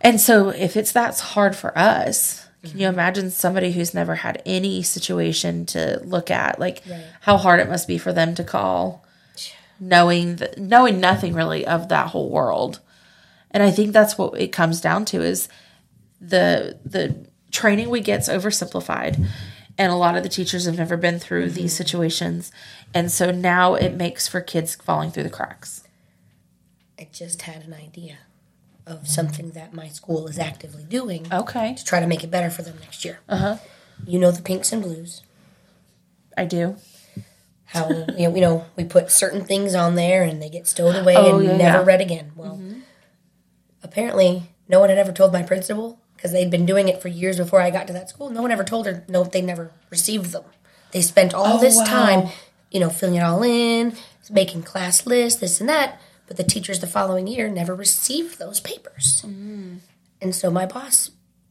And 0.00 0.20
so 0.20 0.48
if 0.48 0.76
it's 0.76 0.92
that's 0.92 1.20
hard 1.20 1.54
for 1.54 1.76
us, 1.78 2.41
can 2.62 2.78
you 2.78 2.88
imagine 2.88 3.30
somebody 3.30 3.72
who's 3.72 3.92
never 3.92 4.14
had 4.14 4.40
any 4.46 4.82
situation 4.82 5.66
to 5.66 6.00
look 6.04 6.30
at 6.30 6.60
like 6.60 6.82
Right. 6.88 7.04
how 7.22 7.36
hard 7.36 7.60
it 7.60 7.68
must 7.68 7.88
be 7.88 7.98
for 7.98 8.12
them 8.12 8.34
to 8.36 8.44
call 8.44 9.04
knowing 9.82 10.36
that 10.36 10.56
knowing 10.58 11.00
nothing 11.00 11.34
really 11.34 11.66
of 11.66 11.88
that 11.88 12.08
whole 12.08 12.30
world. 12.30 12.78
And 13.50 13.62
I 13.62 13.70
think 13.70 13.92
that's 13.92 14.16
what 14.16 14.40
it 14.40 14.52
comes 14.52 14.80
down 14.80 15.04
to 15.06 15.20
is 15.20 15.48
the 16.20 16.78
the 16.84 17.26
training 17.50 17.90
we 17.90 18.00
get's 18.00 18.28
oversimplified. 18.28 19.26
And 19.76 19.90
a 19.90 19.96
lot 19.96 20.16
of 20.16 20.22
the 20.22 20.28
teachers 20.28 20.66
have 20.66 20.76
never 20.76 20.96
been 20.96 21.18
through 21.18 21.50
these 21.50 21.72
mm-hmm. 21.72 21.84
situations. 21.84 22.52
And 22.94 23.10
so 23.10 23.30
now 23.30 23.74
it 23.74 23.94
makes 23.94 24.28
for 24.28 24.40
kids 24.40 24.74
falling 24.76 25.10
through 25.10 25.22
the 25.24 25.30
cracks. 25.30 25.82
I 26.98 27.08
just 27.10 27.42
had 27.42 27.64
an 27.64 27.74
idea 27.74 28.18
of 28.86 29.06
something 29.08 29.50
that 29.52 29.72
my 29.72 29.88
school 29.88 30.26
is 30.26 30.38
actively 30.38 30.84
doing 30.84 31.26
okay 31.32 31.74
to 31.74 31.84
try 31.84 32.00
to 32.00 32.06
make 32.06 32.24
it 32.24 32.30
better 32.30 32.50
for 32.50 32.62
them 32.62 32.76
next 32.80 33.04
year. 33.04 33.20
Uh 33.28 33.36
huh. 33.36 33.56
You 34.06 34.18
know 34.18 34.30
the 34.32 34.42
pinks 34.42 34.72
and 34.72 34.82
blues. 34.82 35.22
i 36.36 36.44
do 36.44 36.76
how 37.66 37.88
you 38.18 38.28
know, 38.28 38.34
you 38.34 38.40
know 38.40 38.66
we 38.76 38.84
put 38.84 39.10
certain 39.10 39.44
things 39.44 39.74
on 39.74 39.94
there 39.94 40.22
and 40.24 40.42
they 40.42 40.48
get 40.50 40.66
stowed 40.66 40.96
away 40.96 41.14
Oh, 41.16 41.38
and 41.38 41.46
yeah, 41.46 41.56
never 41.56 41.78
yeah. 41.78 41.84
read 41.84 42.00
again. 42.00 42.32
Well, 42.36 42.60
apparently 43.82 44.44
no 44.68 44.80
one 44.80 44.88
had 44.88 44.98
ever 44.98 45.12
told 45.12 45.32
my 45.32 45.42
principal 45.42 45.98
because 46.16 46.32
they'd 46.32 46.50
been 46.50 46.66
doing 46.66 46.88
it 46.88 47.00
for 47.02 47.08
years 47.08 47.36
before 47.36 47.60
I 47.60 47.70
got 47.70 47.86
to 47.88 47.92
that 47.94 48.08
school. 48.08 48.30
No 48.30 48.42
one 48.42 48.50
ever 48.52 48.64
told 48.64 48.86
her 48.86 49.04
no, 49.08 49.24
they 49.24 49.42
never 49.42 49.72
received 49.90 50.32
them. 50.32 50.44
They 50.92 51.00
spent 51.02 51.34
all 51.34 51.58
this 51.58 51.76
Oh, 51.76 51.80
wow. 51.80 51.86
time, 51.86 52.28
you 52.70 52.80
know, 52.80 52.90
filling 52.90 53.16
it 53.16 53.22
all 53.22 53.42
in, 53.42 53.96
making 54.30 54.62
class 54.62 55.06
lists, 55.06 55.40
this 55.40 55.60
and 55.60 55.68
that. 55.68 56.00
But 56.32 56.38
the 56.38 56.50
teachers 56.50 56.80
the 56.80 56.86
following 56.86 57.26
year 57.26 57.50
never 57.50 57.74
received 57.74 58.38
those 58.38 58.58
papers. 58.58 59.22
Mm. 59.26 59.80
And 60.22 60.34
so 60.34 60.50
my 60.50 60.64
boss 60.64 61.10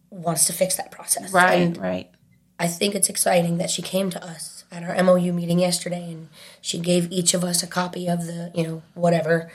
wants 0.10 0.46
to 0.46 0.54
fix 0.54 0.76
that 0.78 0.90
process. 0.90 1.32
right 1.32 1.62
And 1.62 1.78
right 1.78 2.10
I 2.58 2.66
think 2.66 2.96
it's 2.96 3.08
exciting 3.08 3.60
that 3.60 3.70
she 3.70 3.84
came 3.84 4.10
to 4.10 4.26
us 4.26 4.66
at 4.72 4.82
our 4.82 5.04
MOU 5.04 5.34
meeting 5.34 5.60
yesterday 5.60 6.12
and 6.12 6.30
she 6.62 6.80
gave 6.80 7.12
each 7.12 7.36
of 7.36 7.44
us 7.44 7.62
a 7.62 7.68
copy 7.68 8.08
of 8.08 8.26
the, 8.26 8.52
you 8.56 8.64
know, 8.64 8.82
whatever. 8.96 9.52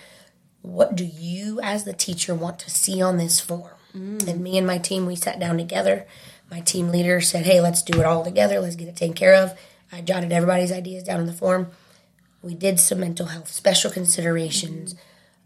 What 0.63 0.95
do 0.95 1.05
you, 1.05 1.59
as 1.61 1.83
the 1.83 1.93
teacher, 1.93 2.33
want 2.33 2.61
to 2.61 2.71
see 2.71 3.03
on 3.03 3.17
this 3.17 3.41
form? 3.41 3.75
And 4.29 4.41
me 4.41 4.57
and 4.57 4.67
my 4.67 4.79
team, 4.79 5.07
we 5.07 5.17
sat 5.17 5.41
down 5.41 5.59
together. 5.59 6.07
My 6.53 6.61
team 6.61 6.91
leader 6.91 7.21
said, 7.21 7.47
hey, 7.47 7.61
let's 7.61 7.83
do 7.83 7.99
it 7.99 8.07
all 8.07 8.23
together. 8.23 8.61
Let's 8.61 8.77
get 8.77 8.87
it 8.87 8.95
taken 8.95 9.17
care 9.17 9.35
of. 9.35 9.59
I 9.91 10.03
jotted 10.03 10.31
everybody's 10.31 10.71
ideas 10.71 11.03
down 11.03 11.19
on 11.19 11.27
the 11.27 11.33
form. 11.33 11.73
We 12.43 12.55
did 12.55 12.79
some 12.79 13.01
mental 13.01 13.27
health, 13.27 13.51
special 13.51 13.91
considerations, 13.91 14.95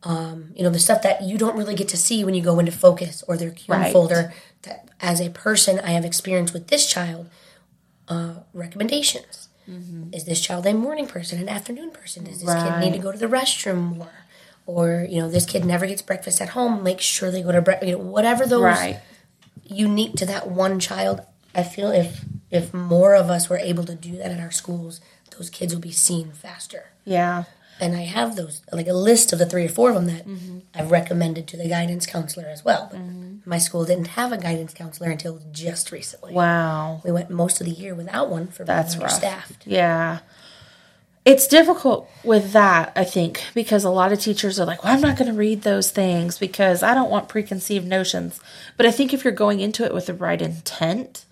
Um, 0.02 0.52
you 0.56 0.62
know, 0.62 0.70
the 0.70 0.78
stuff 0.78 1.02
that 1.02 1.22
you 1.22 1.36
don't 1.36 1.56
really 1.56 1.74
get 1.74 1.88
to 1.88 1.96
see 1.96 2.24
when 2.24 2.34
you 2.34 2.42
go 2.42 2.58
into 2.58 2.72
focus 2.72 3.22
or 3.28 3.36
their 3.36 3.50
cue 3.50 3.74
Right. 3.74 3.92
folder. 3.92 4.32
That 4.62 4.88
as 5.00 5.20
a 5.20 5.30
person, 5.30 5.78
I 5.80 5.90
have 5.90 6.04
experience 6.04 6.52
with 6.52 6.68
this 6.68 6.86
child. 6.86 7.28
Uh, 8.08 8.40
recommendations. 8.52 9.48
Is 10.12 10.24
this 10.24 10.40
child 10.40 10.66
a 10.66 10.74
morning 10.74 11.06
person, 11.06 11.38
an 11.40 11.48
afternoon 11.48 11.90
person? 11.92 12.24
Does 12.24 12.40
this 12.40 12.54
kid 12.54 12.80
need 12.80 12.92
to 12.94 12.98
go 12.98 13.12
to 13.12 13.18
the 13.18 13.26
restroom 13.28 13.96
more? 13.96 14.24
Or 14.66 15.06
you 15.08 15.20
know, 15.20 15.30
this 15.30 15.46
kid 15.46 15.64
never 15.64 15.86
gets 15.86 16.02
breakfast 16.02 16.40
at 16.40 16.50
home. 16.50 16.82
Make 16.82 17.00
sure 17.00 17.30
they 17.30 17.40
go 17.42 17.52
to 17.52 17.62
breakfast. 17.62 17.88
You 17.88 17.96
know, 17.96 18.02
whatever 18.02 18.46
those 18.46 18.62
Right. 18.62 19.00
unique 19.62 20.16
to 20.16 20.26
that 20.26 20.50
one 20.50 20.80
child. 20.80 21.20
I 21.54 21.62
feel 21.62 21.92
if 21.92 22.24
if 22.50 22.74
more 22.74 23.14
of 23.14 23.30
us 23.30 23.48
were 23.48 23.58
able 23.58 23.84
to 23.84 23.94
do 23.94 24.16
that 24.16 24.32
in 24.32 24.40
our 24.40 24.50
schools, 24.50 25.00
those 25.38 25.50
kids 25.50 25.72
will 25.72 25.80
be 25.80 25.92
seen 25.92 26.32
faster. 26.32 26.86
Yeah. 27.04 27.44
And 27.80 27.96
I 27.96 28.02
have 28.02 28.36
those 28.36 28.62
like 28.72 28.88
a 28.88 28.92
list 28.92 29.32
of 29.32 29.38
the 29.38 29.46
three 29.46 29.64
or 29.64 29.68
four 29.68 29.90
of 29.90 29.94
them 29.94 30.06
that 30.06 30.26
mm-hmm. 30.26 30.58
I've 30.74 30.90
recommended 30.90 31.46
to 31.48 31.56
the 31.56 31.68
guidance 31.68 32.06
counselor 32.06 32.46
as 32.46 32.64
well. 32.64 32.88
But 32.90 33.00
mm-hmm. 33.00 33.38
my 33.48 33.58
school 33.58 33.84
didn't 33.84 34.08
have 34.08 34.32
a 34.32 34.38
guidance 34.38 34.74
counselor 34.74 35.10
until 35.10 35.40
just 35.52 35.90
recently. 35.92 36.32
Wow. 36.32 37.00
We 37.04 37.12
went 37.12 37.30
most 37.30 37.60
of 37.60 37.66
the 37.66 37.72
year 37.72 37.94
without 37.94 38.28
one 38.28 38.48
for 38.48 38.64
That's 38.64 38.94
being 38.94 39.02
rough. 39.02 39.14
understaffed. 39.14 39.66
Yeah. 39.66 40.20
It's 41.24 41.46
difficult 41.46 42.08
with 42.24 42.52
that, 42.52 42.92
I 42.96 43.04
think, 43.04 43.42
because 43.54 43.84
a 43.84 43.90
lot 43.90 44.10
of 44.10 44.20
teachers 44.20 44.58
are 44.58 44.64
like, 44.64 44.82
well, 44.82 44.94
I'm 44.94 45.02
not 45.02 45.18
going 45.18 45.30
to 45.30 45.36
read 45.36 45.62
those 45.62 45.90
things 45.90 46.38
because 46.38 46.82
I 46.82 46.94
don't 46.94 47.10
want 47.10 47.28
preconceived 47.28 47.86
notions. 47.86 48.40
But 48.78 48.86
I 48.86 48.90
think 48.90 49.12
if 49.12 49.22
you're 49.22 49.32
going 49.32 49.60
into 49.60 49.84
it 49.84 49.92
with 49.92 50.06
the 50.06 50.14
right 50.14 50.40
intent, 50.40 51.26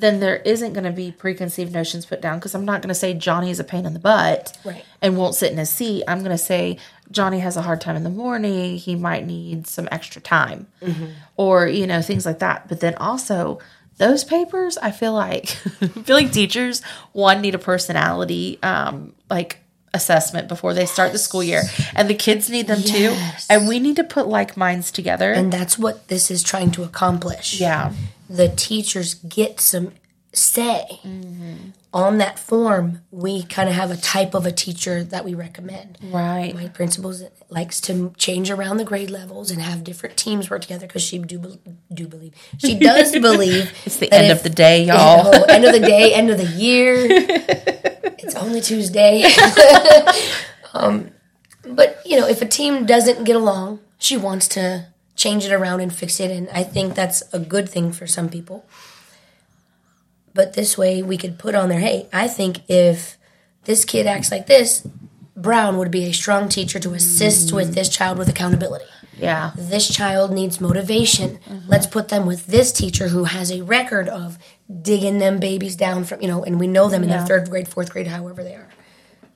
then 0.00 0.20
there 0.20 0.36
isn't 0.36 0.72
going 0.74 0.84
to 0.84 0.90
be 0.92 1.10
preconceived 1.10 1.72
notions 1.72 2.06
put 2.06 2.20
down 2.20 2.38
because 2.38 2.54
I'm 2.54 2.64
not 2.64 2.82
going 2.82 2.88
to 2.88 2.94
say 2.94 3.14
Johnny 3.14 3.50
is 3.50 3.58
a 3.60 3.64
pain 3.64 3.84
in 3.86 3.94
the 3.94 3.98
butt 3.98 4.56
Right. 4.64 4.84
and 5.02 5.16
won't 5.16 5.34
sit 5.34 5.50
in 5.52 5.58
his 5.58 5.70
seat. 5.70 6.04
I'm 6.06 6.18
going 6.20 6.30
to 6.30 6.38
say 6.38 6.78
Johnny 7.10 7.40
has 7.40 7.56
a 7.56 7.62
hard 7.62 7.80
time 7.80 7.96
in 7.96 8.04
the 8.04 8.10
morning. 8.10 8.76
He 8.76 8.94
might 8.94 9.26
need 9.26 9.66
some 9.66 9.88
extra 9.90 10.20
time 10.20 10.66
or, 11.36 11.66
you 11.66 11.86
know, 11.86 12.02
things 12.02 12.24
like 12.26 12.38
that. 12.40 12.68
But 12.68 12.80
then 12.80 12.94
also, 12.96 13.58
those 13.96 14.22
papers, 14.24 14.78
I 14.78 14.90
feel 14.92 15.12
like, 15.14 15.56
I 15.82 15.86
feel 16.06 16.16
like 16.16 16.32
teachers, 16.32 16.82
one, 17.12 17.40
need 17.40 17.54
a 17.54 17.58
personality, 17.58 18.58
um, 18.62 19.14
like, 19.28 19.58
assessment 19.94 20.48
before 20.48 20.74
they 20.74 20.84
start 20.84 21.12
the 21.12 21.18
school 21.18 21.42
year 21.42 21.62
and 21.96 22.10
the 22.10 22.14
kids 22.14 22.50
need 22.50 22.66
them 22.66 22.78
Yes. 22.84 23.46
too 23.46 23.52
and 23.54 23.66
we 23.66 23.80
need 23.80 23.96
to 23.96 24.04
put 24.04 24.28
like 24.28 24.54
minds 24.54 24.90
together 24.92 25.32
And 25.32 25.50
that's 25.50 25.78
what 25.78 26.08
this 26.08 26.30
is 26.30 26.42
trying 26.42 26.70
to 26.72 26.82
accomplish. 26.84 27.58
yeah 27.58 27.94
the 28.28 28.48
teachers 28.48 29.14
get 29.14 29.60
some 29.60 29.92
say 30.34 31.00
on 31.94 32.18
that 32.18 32.38
form 32.38 33.00
we 33.10 33.42
kind 33.44 33.66
of 33.68 33.74
have 33.74 33.90
a 33.90 33.96
type 33.96 34.34
of 34.34 34.44
a 34.44 34.52
teacher 34.52 35.02
that 35.02 35.24
we 35.24 35.32
recommend 35.34 35.96
right 36.12 36.54
my 36.54 36.68
principal 36.68 37.12
likes 37.48 37.80
to 37.80 38.12
change 38.18 38.50
around 38.50 38.76
the 38.76 38.84
grade 38.84 39.10
levels 39.10 39.50
and 39.50 39.62
have 39.62 39.82
different 39.82 40.16
teams 40.18 40.50
work 40.50 40.60
together 40.60 40.86
because 40.86 41.02
she 41.02 41.18
do 41.18 41.58
do 41.92 42.06
believe 42.06 42.34
she 42.58 42.78
does 42.78 43.12
believe 43.20 43.72
it's 43.86 43.96
the 43.96 44.12
end 44.12 44.26
if- 44.26 44.36
of 44.38 44.42
the 44.44 44.50
day 44.50 44.84
y'all 44.84 45.26
Oh, 45.34 45.42
end 45.44 45.64
of 45.64 45.72
the 45.72 45.80
day, 45.80 46.12
end 46.12 46.28
of 46.30 46.36
the 46.36 46.44
year. 46.62 46.94
it's 47.08 48.34
only 48.34 48.60
Tuesday. 48.60 49.24
um, 50.74 51.10
but 51.66 52.00
you 52.04 52.18
know, 52.20 52.26
if 52.28 52.42
a 52.42 52.46
team 52.46 52.84
doesn't 52.86 53.24
get 53.24 53.34
along, 53.36 53.80
she 53.98 54.16
wants 54.16 54.46
to 54.48 54.86
change 55.18 55.44
it 55.44 55.52
around 55.52 55.80
and 55.80 55.94
fix 55.94 56.20
it, 56.20 56.30
and 56.30 56.48
I 56.50 56.62
think 56.62 56.94
that's 56.94 57.22
a 57.34 57.38
good 57.38 57.68
thing 57.68 57.92
for 57.92 58.06
some 58.06 58.30
people. 58.30 58.64
But 60.32 60.54
this 60.54 60.78
way, 60.78 61.02
we 61.02 61.18
could 61.18 61.38
put 61.38 61.54
on 61.54 61.68
there, 61.68 61.80
hey, 61.80 62.08
I 62.12 62.28
think 62.28 62.60
if 62.68 63.18
this 63.64 63.84
kid 63.84 64.06
acts 64.06 64.30
like 64.30 64.46
this, 64.46 64.86
Brown 65.36 65.76
would 65.76 65.90
be 65.90 66.04
a 66.04 66.12
strong 66.12 66.48
teacher 66.48 66.78
to 66.80 66.94
assist 66.94 67.50
mm. 67.50 67.56
with 67.56 67.74
this 67.74 67.88
child 67.88 68.18
with 68.18 68.28
accountability 68.28 68.86
yeah 69.18 69.52
this 69.56 69.88
child 69.88 70.32
needs 70.32 70.60
motivation. 70.60 71.38
Mm-hmm. 71.38 71.68
Let's 71.68 71.86
put 71.86 72.08
them 72.08 72.26
with 72.26 72.46
this 72.46 72.72
teacher 72.72 73.08
who 73.08 73.24
has 73.24 73.50
a 73.50 73.62
record 73.62 74.08
of 74.08 74.38
digging 74.82 75.18
them 75.18 75.40
babies 75.40 75.76
down 75.76 76.04
from, 76.04 76.20
you 76.20 76.28
know, 76.28 76.44
and 76.44 76.60
we 76.60 76.66
know 76.66 76.88
them 76.88 77.02
in 77.02 77.08
Yeah. 77.08 77.18
their 77.18 77.26
third 77.26 77.50
grade, 77.50 77.68
fourth 77.68 77.90
grade, 77.90 78.06
however 78.06 78.44
they 78.44 78.54
are. 78.54 78.68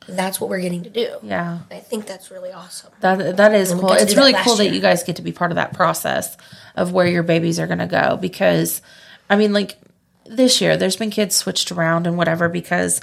That's 0.08 0.40
what 0.40 0.50
we're 0.50 0.60
getting 0.60 0.82
to 0.84 0.90
do. 0.90 1.16
yeah 1.22 1.60
I 1.70 1.78
think 1.80 2.06
that's 2.06 2.30
really 2.30 2.52
awesome. 2.52 2.90
That 3.00 3.36
that 3.36 3.54
is 3.54 3.72
cool. 3.72 3.92
It's 3.92 4.14
that 4.14 4.16
really 4.20 4.34
cool 4.34 4.56
that 4.56 4.70
you 4.72 4.80
guys 4.80 5.02
get 5.02 5.16
to 5.16 5.22
be 5.22 5.32
part 5.32 5.50
of 5.50 5.56
that 5.56 5.72
process 5.74 6.36
of 6.76 6.92
where 6.92 7.06
your 7.06 7.22
babies 7.22 7.58
are 7.60 7.66
going 7.66 7.78
to 7.78 7.86
go 7.86 8.16
because 8.16 8.82
I 9.30 9.36
mean 9.36 9.52
like 9.52 9.78
this 10.26 10.60
year 10.60 10.76
there's 10.76 10.96
been 10.96 11.10
kids 11.10 11.34
switched 11.36 11.70
around 11.72 12.06
and 12.06 12.16
whatever 12.16 12.48
because 12.48 13.00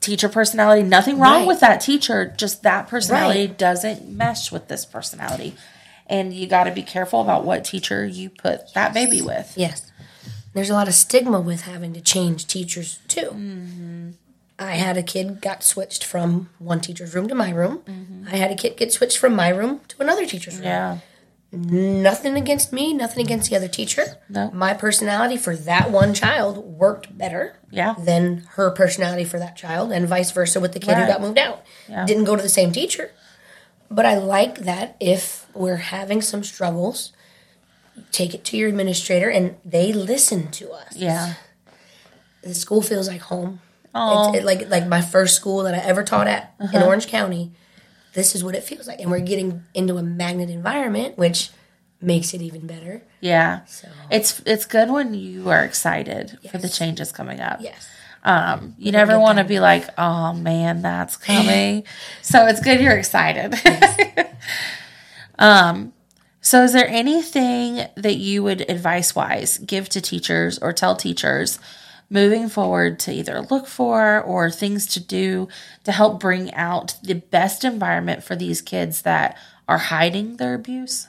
teacher 0.00 0.28
personality 0.28 0.82
nothing 0.82 1.18
wrong 1.18 1.40
Right. 1.40 1.46
with 1.48 1.60
that 1.60 1.80
teacher 1.80 2.32
just 2.36 2.62
that 2.62 2.88
personality 2.88 3.46
Right. 3.46 3.58
doesn't 3.58 4.08
mesh 4.08 4.50
with 4.52 4.68
this 4.68 4.84
personality 4.84 5.54
and 6.06 6.32
you 6.32 6.46
got 6.46 6.64
to 6.64 6.70
be 6.70 6.82
careful 6.82 7.20
about 7.20 7.44
what 7.44 7.64
teacher 7.64 8.06
you 8.06 8.30
put 8.30 8.72
that 8.74 8.94
baby 8.94 9.20
with. 9.20 9.52
Yes. 9.56 9.90
There's 10.54 10.70
a 10.70 10.74
lot 10.74 10.88
of 10.88 10.94
stigma 10.94 11.40
with 11.40 11.62
having 11.62 11.92
to 11.92 12.00
change 12.00 12.46
teachers 12.46 12.98
too. 13.08 13.30
Mm-hmm. 13.34 14.10
I 14.58 14.72
had 14.72 14.96
a 14.96 15.02
kid 15.02 15.40
got 15.40 15.62
switched 15.62 16.04
from 16.04 16.50
one 16.58 16.80
teacher's 16.80 17.14
room 17.14 17.28
to 17.28 17.34
my 17.34 17.50
room. 17.50 17.78
Mm-hmm. 17.86 18.24
I 18.32 18.36
had 18.36 18.50
a 18.50 18.56
kid 18.56 18.76
get 18.76 18.92
switched 18.92 19.18
from 19.18 19.34
my 19.36 19.48
room 19.48 19.80
to 19.88 20.02
another 20.02 20.26
teacher's 20.26 20.56
room. 20.56 20.64
Yeah. 20.64 20.98
nothing 21.50 22.36
against 22.36 22.72
me, 22.74 22.92
nothing 22.92 23.24
against 23.24 23.48
the 23.48 23.56
other 23.56 23.68
teacher. 23.68 24.04
No. 24.28 24.50
My 24.50 24.74
personality 24.74 25.36
for 25.38 25.56
that 25.56 25.90
one 25.90 26.12
child 26.12 26.58
worked 26.58 27.16
better 27.16 27.56
Yeah. 27.70 27.94
than 27.98 28.44
her 28.56 28.70
personality 28.70 29.24
for 29.24 29.38
that 29.38 29.56
child, 29.56 29.90
and 29.92 30.06
vice 30.06 30.30
versa 30.30 30.60
with 30.60 30.72
the 30.72 30.80
kid 30.80 30.94
who 30.96 31.06
got 31.06 31.22
moved 31.22 31.38
out. 31.38 31.62
Yeah. 31.88 32.04
Didn't 32.04 32.24
go 32.24 32.36
to 32.36 32.42
the 32.42 32.48
same 32.50 32.70
teacher. 32.72 33.12
But 33.90 34.04
I 34.04 34.16
like 34.18 34.58
that 34.60 34.96
if 35.00 35.46
we're 35.54 35.76
having 35.76 36.20
some 36.20 36.44
struggles, 36.44 37.12
take 38.12 38.34
it 38.34 38.44
to 38.46 38.56
your 38.58 38.68
administrator 38.68 39.30
and 39.30 39.56
they 39.64 39.90
listen 39.92 40.50
to 40.50 40.70
us. 40.72 40.94
Yeah. 40.96 41.34
The 42.42 42.54
school 42.54 42.82
feels 42.82 43.08
like 43.08 43.22
home. 43.22 43.60
Oh. 43.98 44.28
It's 44.30 44.38
it, 44.38 44.44
like 44.44 44.68
like 44.70 44.86
my 44.86 45.00
first 45.00 45.34
school 45.36 45.62
that 45.64 45.74
I 45.74 45.78
ever 45.78 46.02
taught 46.04 46.26
at 46.28 46.54
in 46.72 46.82
Orange 46.82 47.06
County. 47.08 47.52
This 48.14 48.34
is 48.34 48.42
what 48.42 48.54
it 48.54 48.62
feels 48.64 48.86
like, 48.88 49.00
and 49.00 49.10
we're 49.10 49.20
getting 49.20 49.64
into 49.74 49.96
a 49.96 50.02
magnet 50.02 50.50
environment, 50.50 51.18
which 51.18 51.50
makes 52.00 52.32
it 52.34 52.40
even 52.42 52.66
better. 52.66 53.02
Yeah. 53.20 53.64
So 53.66 53.88
It's 54.10 54.40
it's 54.46 54.64
good 54.66 54.90
when 54.90 55.14
you 55.14 55.48
are 55.50 55.64
excited 55.64 56.38
for 56.50 56.58
the 56.58 56.68
changes 56.68 57.10
coming 57.12 57.40
up. 57.40 57.58
yes, 57.60 57.86
Um, 58.24 58.74
you 58.78 58.92
never 58.92 59.18
want 59.18 59.38
to 59.38 59.44
be 59.44 59.58
like, 59.60 59.84
oh 59.98 60.32
man, 60.32 60.80
that's 60.82 61.16
coming. 61.30 61.84
so 62.22 62.46
it's 62.46 62.60
good 62.60 62.80
you're 62.80 62.96
excited. 62.96 63.54
um, 65.38 65.92
so 66.40 66.62
is 66.64 66.72
there 66.72 66.88
anything 66.88 67.86
that 67.96 68.14
you 68.16 68.42
would 68.42 68.68
advice 68.70 69.14
wise 69.14 69.58
give 69.58 69.88
to 69.90 70.00
teachers 70.00 70.58
or 70.58 70.72
tell 70.72 70.96
teachers 70.96 71.58
moving 72.10 72.48
forward 72.48 72.98
to 73.00 73.12
either 73.12 73.40
look 73.50 73.66
for 73.66 74.20
or 74.22 74.50
things 74.50 74.86
to 74.86 75.00
do 75.00 75.48
to 75.84 75.92
help 75.92 76.18
bring 76.20 76.52
out 76.54 76.94
the 77.02 77.14
best 77.14 77.64
environment 77.64 78.22
for 78.24 78.34
these 78.36 78.62
kids 78.62 79.02
that 79.02 79.36
are 79.68 79.78
hiding 79.78 80.36
their 80.38 80.54
abuse? 80.54 81.06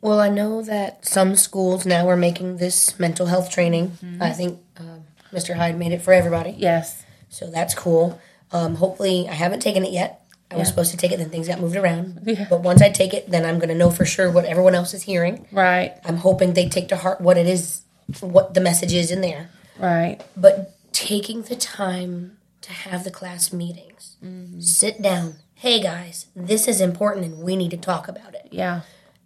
Well, 0.00 0.20
I 0.20 0.28
know 0.28 0.60
that 0.62 1.06
some 1.06 1.34
schools 1.36 1.86
now 1.86 2.08
are 2.08 2.16
making 2.16 2.58
this 2.58 2.98
mental 2.98 3.26
health 3.26 3.50
training. 3.50 3.96
I 4.20 4.30
think 4.30 4.60
um, 4.76 5.04
Mr. 5.32 5.54
Hyde 5.54 5.78
made 5.78 5.92
it 5.92 6.02
for 6.02 6.12
everybody, 6.12 6.54
Yes. 6.58 7.04
so 7.28 7.50
that's 7.50 7.74
cool. 7.74 8.20
Um, 8.52 8.74
hopefully, 8.76 9.26
I 9.28 9.32
haven't 9.34 9.60
taken 9.60 9.84
it 9.84 9.92
yet. 9.92 10.20
I 10.50 10.56
was 10.56 10.68
supposed 10.68 10.90
to 10.92 10.96
take 10.96 11.10
it, 11.10 11.16
then 11.18 11.30
things 11.30 11.48
got 11.48 11.58
moved 11.60 11.74
around. 11.74 12.20
Yeah. 12.24 12.46
But 12.48 12.60
once 12.62 12.80
I 12.80 12.88
take 12.90 13.12
it, 13.14 13.28
then 13.30 13.44
I'm 13.44 13.58
going 13.58 13.70
to 13.70 13.74
know 13.74 13.90
for 13.90 14.04
sure 14.04 14.30
what 14.30 14.44
everyone 14.44 14.74
else 14.76 14.94
is 14.94 15.02
hearing. 15.02 15.48
Right. 15.50 15.94
I'm 16.04 16.18
hoping 16.18 16.52
they 16.52 16.68
take 16.68 16.88
to 16.88 16.96
heart 16.96 17.20
what 17.20 17.36
it 17.38 17.46
is, 17.48 17.80
what 18.20 18.54
the 18.54 18.60
message 18.60 18.92
is 18.92 19.10
in 19.10 19.20
there. 19.20 19.50
Right. 19.78 20.20
But 20.36 20.74
taking 20.92 21.42
the 21.42 21.56
time 21.56 22.38
to 22.62 22.72
have 22.72 23.04
the 23.04 23.10
class 23.10 23.52
meetings, 23.52 24.16
mm-hmm. 24.24 24.60
sit 24.60 25.02
down. 25.02 25.36
Hey 25.54 25.82
guys, 25.82 26.26
this 26.34 26.68
is 26.68 26.80
important 26.80 27.26
and 27.26 27.38
we 27.42 27.56
need 27.56 27.70
to 27.70 27.76
talk 27.76 28.08
about 28.08 28.34
it. 28.34 28.48
Yeah. 28.50 28.82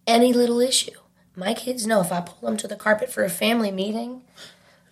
Any 0.07 0.33
little 0.33 0.61
issue. 0.61 0.99
My 1.35 1.55
kids 1.55 1.87
know 1.87 2.01
if 2.01 2.11
I 2.11 2.21
pull 2.21 2.49
them 2.49 2.57
to 2.59 2.69
the 2.69 2.77
carpet 2.77 3.11
for 3.11 3.25
a 3.25 3.29
family 3.31 3.71
meeting, 3.71 4.23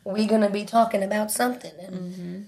we're 0.04 0.28
going 0.28 0.42
to 0.42 0.50
be 0.50 0.64
talking 0.64 1.02
about 1.02 1.30
something. 1.32 1.72
And 1.80 2.14
mm-hmm. 2.14 2.42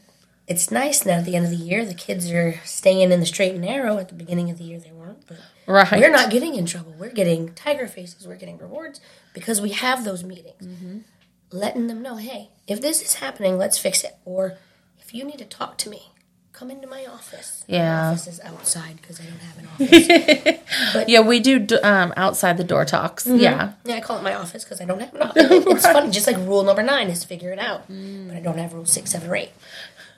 it's 0.46 0.70
nice 0.70 1.04
now 1.04 1.18
at 1.18 1.24
the 1.24 1.34
end 1.34 1.46
of 1.46 1.50
the 1.50 1.56
year, 1.56 1.84
the 1.84 1.94
kids 1.94 2.30
are 2.30 2.60
staying 2.64 3.10
in 3.10 3.20
the 3.20 3.26
straight 3.26 3.52
and 3.52 3.62
narrow. 3.62 3.98
At 3.98 4.08
the 4.08 4.14
beginning 4.14 4.50
of 4.50 4.58
the 4.58 4.64
year, 4.64 4.78
they 4.78 4.92
weren't. 4.92 5.26
But 5.26 5.38
Right. 5.66 5.90
we're 5.92 6.10
not 6.10 6.30
getting 6.30 6.54
in 6.54 6.64
trouble. 6.64 6.94
We're 6.98 7.10
getting 7.10 7.52
tiger 7.54 7.86
faces. 7.86 8.26
We're 8.26 8.36
getting 8.36 8.56
rewards 8.56 9.00
because 9.34 9.60
we 9.60 9.70
have 9.70 10.04
those 10.04 10.24
meetings. 10.24 10.66
Mm-hmm. 10.66 10.98
Letting 11.50 11.86
them 11.86 12.02
know, 12.02 12.16
hey, 12.16 12.50
if 12.66 12.80
this 12.80 13.00
is 13.00 13.14
happening, 13.14 13.56
let's 13.56 13.78
fix 13.78 14.04
it. 14.04 14.16
Or 14.24 14.58
if 14.98 15.14
you 15.14 15.24
need 15.24 15.38
to 15.38 15.44
talk 15.44 15.78
to 15.78 15.90
me, 15.90 16.12
come 16.52 16.70
into 16.70 16.86
my 16.86 17.06
office. 17.06 17.64
Yeah. 17.66 18.02
My 18.02 18.08
office 18.08 18.26
is 18.26 18.40
outside 18.40 18.96
because 19.00 19.20
I 19.20 19.24
don't 19.24 19.38
have 19.38 19.58
an 19.58 19.68
office. 19.68 21.04
Yeah, 21.08 21.20
we 21.20 21.40
do 21.40 21.66
um, 21.82 22.12
outside 22.16 22.56
the 22.58 22.64
door 22.64 22.84
talks. 22.84 23.26
Yeah. 23.26 23.72
yeah, 23.84 23.94
I 23.96 24.00
call 24.00 24.18
it 24.18 24.22
my 24.22 24.34
office 24.34 24.64
because 24.64 24.80
I 24.80 24.84
don't 24.84 25.00
have 25.00 25.14
an 25.14 25.22
office. 25.22 25.44
It's 25.66 25.86
funny, 25.86 26.10
just 26.10 26.26
like 26.26 26.36
rule 26.36 26.62
number 26.64 26.82
nine 26.82 27.08
is 27.08 27.24
figure 27.24 27.52
it 27.52 27.58
out. 27.58 27.86
But 27.88 28.36
I 28.36 28.40
don't 28.40 28.58
have 28.58 28.74
rule 28.74 28.84
six, 28.86 29.12
seven, 29.12 29.30
or 29.30 29.36
eight. 29.36 29.52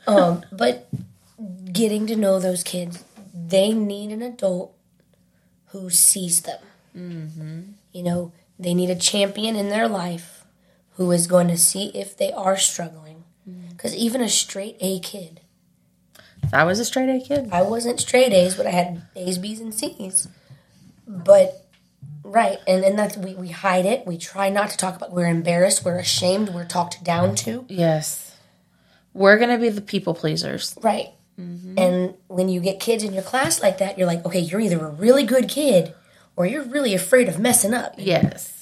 Um, 0.06 0.42
but 0.50 0.88
getting 1.72 2.06
to 2.08 2.16
know 2.16 2.40
those 2.40 2.62
kids, 2.64 3.04
they 3.32 3.72
need 3.72 4.10
an 4.10 4.22
adult 4.22 4.74
who 5.66 5.90
sees 5.90 6.42
them. 6.42 7.76
You 7.92 8.02
know, 8.02 8.32
they 8.58 8.74
need 8.74 8.90
a 8.90 8.96
champion 8.96 9.56
in 9.56 9.68
their 9.68 9.88
life 9.88 10.29
who 11.00 11.12
is 11.12 11.26
going 11.26 11.48
to 11.48 11.56
see 11.56 11.86
if 11.94 12.14
they 12.14 12.30
are 12.30 12.58
struggling. 12.58 13.24
Mm-hmm. 13.48 13.70
Because 13.70 13.96
even 13.96 14.20
a 14.20 14.28
straight 14.28 14.76
A 14.80 15.00
kid, 15.00 15.40
I 16.52 16.64
was 16.64 16.78
a 16.78 16.84
straight 16.84 17.08
A 17.08 17.26
kid. 17.26 17.48
I 17.50 17.62
wasn't 17.62 18.00
straight 18.00 18.34
A's, 18.34 18.54
but 18.54 18.66
I 18.66 18.70
had 18.70 19.02
A's, 19.16 19.38
B's, 19.38 19.60
and 19.60 19.72
C's. 19.72 20.28
But 21.06 21.66
right, 22.22 22.58
and 22.68 22.84
and 22.84 22.98
that's 22.98 23.16
we 23.16 23.34
we 23.34 23.48
hide 23.48 23.86
it. 23.86 24.06
We 24.06 24.18
try 24.18 24.50
not 24.50 24.68
to 24.70 24.76
talk 24.76 24.96
about. 24.96 25.10
We're 25.10 25.26
embarrassed. 25.26 25.86
We're 25.86 25.98
ashamed. 25.98 26.50
We're 26.50 26.66
talked 26.66 27.02
down 27.02 27.34
to. 27.36 27.64
Yes. 27.70 28.36
We're 29.14 29.38
going 29.38 29.50
to 29.50 29.58
be 29.58 29.70
the 29.70 29.80
people 29.80 30.12
pleasers. 30.12 30.76
Right. 30.82 31.08
Mm-hmm. 31.40 31.78
And 31.78 32.14
when 32.28 32.50
you 32.50 32.60
get 32.60 32.78
kids 32.78 33.02
in 33.02 33.14
your 33.14 33.22
class 33.22 33.62
like 33.62 33.78
that, 33.78 33.96
you're 33.96 34.06
like, 34.06 34.26
okay, 34.26 34.40
you're 34.40 34.60
either 34.60 34.84
a 34.84 34.90
really 34.90 35.24
good 35.24 35.48
kid 35.48 35.94
or 36.36 36.44
you're 36.44 36.62
really 36.62 36.94
afraid 36.94 37.26
of 37.26 37.38
messing 37.38 37.72
up. 37.72 37.94
Yes. 37.96 38.59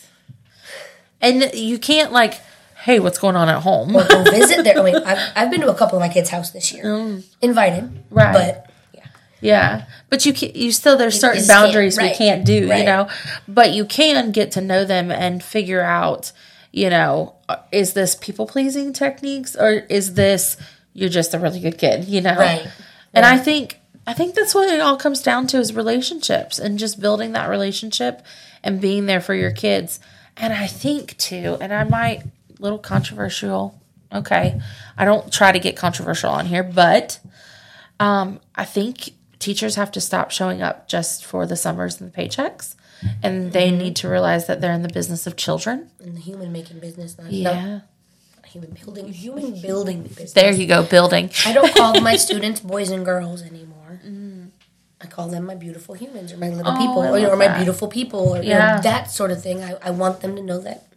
And 1.21 1.51
you 1.55 1.79
can't 1.79 2.13
like, 2.13 2.35
hey, 2.77 3.01
what's 3.01 3.19
going 3.19 3.37
on 3.37 3.49
at 3.49 3.63
home? 3.63 3.95
Or 3.95 4.07
go 4.07 4.23
visit 4.25 4.65
there. 4.65 4.79
I 4.79 4.83
mean, 4.83 4.97
I've, 4.97 5.33
I've 5.35 5.51
been 5.51 5.61
to 5.63 5.71
a 5.71 5.75
couple 5.75 5.99
of 5.99 6.01
my 6.01 6.09
kids' 6.09 6.31
house 6.31 6.51
this 6.51 6.73
year, 6.73 7.21
invited, 7.43 8.05
Right. 8.11 8.33
But 8.33 8.71
yeah, 8.95 9.07
Yeah, 9.41 9.87
but 10.09 10.25
you 10.25 10.33
can, 10.33 10.53
you 10.55 10.73
still 10.73 10.97
there's 10.97 11.19
certain 11.19 11.39
just 11.39 11.51
can't, 11.51 11.67
boundaries 11.67 11.99
we 11.99 12.15
can't 12.15 12.45
do, 12.45 12.55
you 12.55 12.85
know. 12.85 13.09
But 13.47 13.73
you 13.73 13.85
can 13.85 14.31
get 14.31 14.53
to 14.53 14.61
know 14.61 14.85
them 14.85 15.11
and 15.11 15.43
figure 15.43 15.83
out, 15.83 16.33
you 16.73 16.89
know, 16.89 17.35
uh, 17.49 17.57
is 17.73 17.95
this 17.95 18.15
people 18.15 18.47
pleasing 18.47 18.93
techniques 18.93 19.57
or 19.57 19.71
is 19.71 20.15
this 20.15 20.57
you're 20.93 21.09
just 21.09 21.35
a 21.35 21.39
really 21.39 21.61
good 21.61 21.79
kid, 21.79 22.05
you 22.07 22.21
know? 22.21 22.37
Right. 22.37 22.67
And 23.13 23.25
I 23.27 23.39
think 23.39 23.81
I 24.07 24.15
think 24.15 24.35
that's 24.35 24.55
what 24.55 24.71
it 24.71 24.81
all 24.81 24.97
comes 24.97 25.23
down 25.23 25.47
to 25.49 25.59
is 25.59 25.75
relationships 25.75 26.59
and 26.59 26.79
just 26.79 27.01
building 27.01 27.33
that 27.33 27.51
relationship 27.51 28.25
and 28.63 28.81
being 28.81 29.07
there 29.07 29.21
for 29.21 29.35
your 29.35 29.51
kids. 29.51 30.01
And 30.39 30.53
I 30.53 30.67
think 30.67 31.17
too, 31.19 31.57
and 31.61 31.73
I 31.73 31.85
might 31.85 32.23
little 32.59 32.79
controversial. 32.79 33.81
Okay, 34.13 34.59
I 34.97 35.05
don't 35.05 35.31
try 35.33 35.53
to 35.53 35.59
get 35.59 35.77
controversial 35.77 36.31
on 36.31 36.47
here, 36.47 36.63
but 36.63 37.21
um, 38.01 38.41
I 38.55 38.65
think 38.65 39.11
teachers 39.39 39.75
have 39.75 39.93
to 39.93 40.01
stop 40.01 40.31
showing 40.31 40.63
up 40.63 40.89
just 40.89 41.25
for 41.27 41.45
the 41.47 41.57
summers 41.57 42.01
and 42.01 42.11
the 42.11 42.17
paychecks, 42.17 42.75
and 43.23 43.53
they 43.53 43.69
Mm-hmm. 43.69 43.79
need 43.79 43.97
to 43.97 44.09
realize 44.09 44.47
that 44.47 44.61
they're 44.61 44.73
in 44.73 44.83
the 44.83 44.89
business 44.89 45.27
of 45.27 45.37
children. 45.37 45.91
in 46.01 46.15
the 46.15 46.21
human 46.21 46.53
making 46.53 46.79
business, 46.81 47.19
not, 47.19 47.31
Yeah, 47.33 47.81
not 48.37 48.47
human 48.47 48.71
building, 48.83 49.13
human 49.13 49.61
building 49.61 50.03
business. 50.05 50.33
there 50.33 50.53
you 50.53 50.67
go, 50.67 50.83
building. 50.85 51.31
I 51.45 51.53
don't 51.53 51.75
call 51.75 52.01
my 52.01 52.17
students 52.27 52.61
boys 52.61 52.89
and 52.91 53.05
girls 53.05 53.43
anymore. 53.43 53.78
I 55.01 55.07
call 55.07 55.29
them 55.29 55.45
my 55.45 55.55
beautiful 55.55 55.95
humans 55.95 56.33
or 56.33 56.39
my 56.39 56.49
little 56.49 56.73
oh, 56.73 56.77
people. 56.77 57.03
Oh, 57.03 57.15
I 57.15 57.25
or, 57.25 57.31
or 57.31 57.37
my 57.37 57.57
beautiful 57.57 57.89
people 57.89 58.35
or 58.37 58.43
you 58.43 58.51
know, 58.51 58.81
that 58.83 59.11
sort 59.11 59.31
of 59.31 59.43
thing. 59.43 59.63
I, 59.63 59.77
I 59.83 59.91
want 59.91 60.21
them 60.21 60.35
to 60.37 60.43
know 60.43 60.61
that 60.61 60.89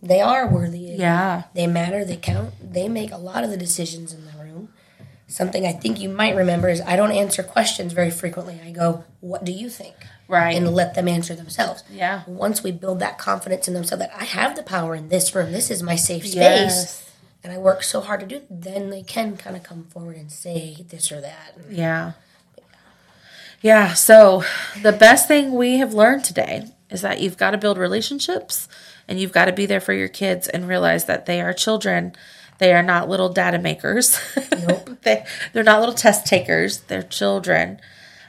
they 0.00 0.20
are 0.20 0.46
worthy. 0.46 0.94
Yeah, 0.98 1.44
They 1.54 1.66
matter, 1.66 2.04
they 2.04 2.16
count, 2.16 2.54
they 2.62 2.88
make 2.88 3.10
a 3.10 3.16
lot 3.16 3.42
of 3.42 3.50
the 3.50 3.56
decisions 3.56 4.12
in 4.12 4.26
the 4.26 4.32
room. 4.32 4.68
Something 5.26 5.66
I 5.66 5.72
think 5.72 5.98
you 5.98 6.10
might 6.10 6.36
remember 6.36 6.68
is 6.68 6.80
I 6.82 6.94
don't 6.96 7.10
answer 7.10 7.42
questions 7.42 7.92
very 7.92 8.10
frequently. 8.10 8.60
I 8.64 8.70
go, 8.70 9.04
What 9.20 9.44
do 9.44 9.52
you 9.52 9.68
think? 9.68 9.94
right. 10.28 10.56
And 10.56 10.72
let 10.74 10.94
them 10.94 11.08
answer 11.08 11.34
themselves. 11.34 11.82
Yeah. 11.90 12.22
Once 12.26 12.62
we 12.62 12.70
build 12.70 13.00
that 13.00 13.18
confidence 13.18 13.66
in 13.66 13.74
themselves 13.74 14.00
that 14.00 14.12
I 14.18 14.24
have 14.24 14.56
the 14.56 14.62
power 14.62 14.94
in 14.94 15.08
this 15.08 15.34
room, 15.34 15.52
this 15.52 15.70
is 15.70 15.82
my 15.82 15.96
safe 15.96 16.22
space, 16.22 16.34
Yes. 16.36 17.10
and 17.42 17.52
I 17.52 17.58
work 17.58 17.82
so 17.82 18.00
hard 18.00 18.20
to 18.20 18.26
do, 18.26 18.42
then 18.48 18.90
they 18.90 19.02
can 19.02 19.36
kind 19.36 19.56
of 19.56 19.62
come 19.62 19.84
forward 19.84 20.16
and 20.16 20.30
say 20.30 20.84
this 20.88 21.10
or 21.10 21.20
that. 21.20 21.56
Yeah. 21.70 22.12
Yeah. 23.64 23.94
So 23.94 24.44
the 24.82 24.92
best 24.92 25.26
thing 25.26 25.54
we 25.54 25.78
have 25.78 25.94
learned 25.94 26.22
today 26.22 26.66
is 26.90 27.00
that 27.00 27.22
you've 27.22 27.38
got 27.38 27.52
to 27.52 27.58
build 27.58 27.78
relationships 27.78 28.68
and 29.08 29.18
you've 29.18 29.32
got 29.32 29.46
to 29.46 29.52
be 29.52 29.64
there 29.64 29.80
for 29.80 29.94
your 29.94 30.06
kids 30.06 30.48
and 30.48 30.68
realize 30.68 31.06
that 31.06 31.24
they 31.24 31.40
are 31.40 31.54
children. 31.54 32.14
They 32.58 32.74
are 32.74 32.82
not 32.82 33.08
little 33.08 33.30
data 33.30 33.58
makers. 33.58 34.20
Nope. 34.68 34.98
they, 35.02 35.24
they're 35.54 35.64
not 35.64 35.80
little 35.80 35.94
test 35.94 36.26
takers. 36.26 36.80
They're 36.82 37.02
children. 37.02 37.80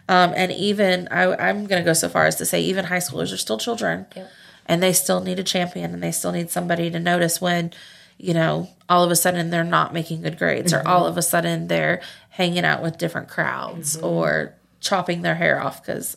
Um, 0.08 0.32
and 0.38 0.54
even, 0.54 1.10
I, 1.12 1.26
I'm 1.36 1.65
going 1.65 1.82
to 1.82 1.86
go 1.86 1.91
so 1.91 2.08
far 2.08 2.26
as 2.28 2.38
to 2.38 2.45
say, 2.45 2.62
even 2.62 2.86
high 2.86 3.00
schoolers 3.00 3.34
are 3.34 3.38
still 3.38 3.58
children. 3.58 4.06
Yep. 4.15 4.32
And 4.67 4.82
they 4.82 4.93
still 4.93 5.19
need 5.19 5.38
a 5.38 5.43
champion 5.43 5.93
and 5.93 6.02
they 6.02 6.13
still 6.13 6.32
need 6.32 6.50
somebody 6.50 6.89
to 6.89 7.00
notice 7.00 7.41
when, 7.41 7.74
you 8.17 8.34
know, 8.34 8.69
all 8.88 9.04
of 9.04 9.12
a 9.12 9.17
sudden 9.17 9.50
they're 9.50 9.65
not 9.65 9.93
making 9.93 10.21
good 10.21 10.38
grades 10.38 10.71
or 10.71 10.88
all 10.88 11.06
of 11.06 11.17
a 11.17 11.21
sudden 11.21 11.67
they're 11.67 12.02
hanging 12.30 12.63
out 12.63 12.82
with 12.82 12.98
different 12.98 13.28
crowds 13.28 13.98
or 13.98 14.55
chopping 14.86 15.21
their 15.24 15.36
hair 15.36 15.62
off 15.62 15.82
because 15.84 16.15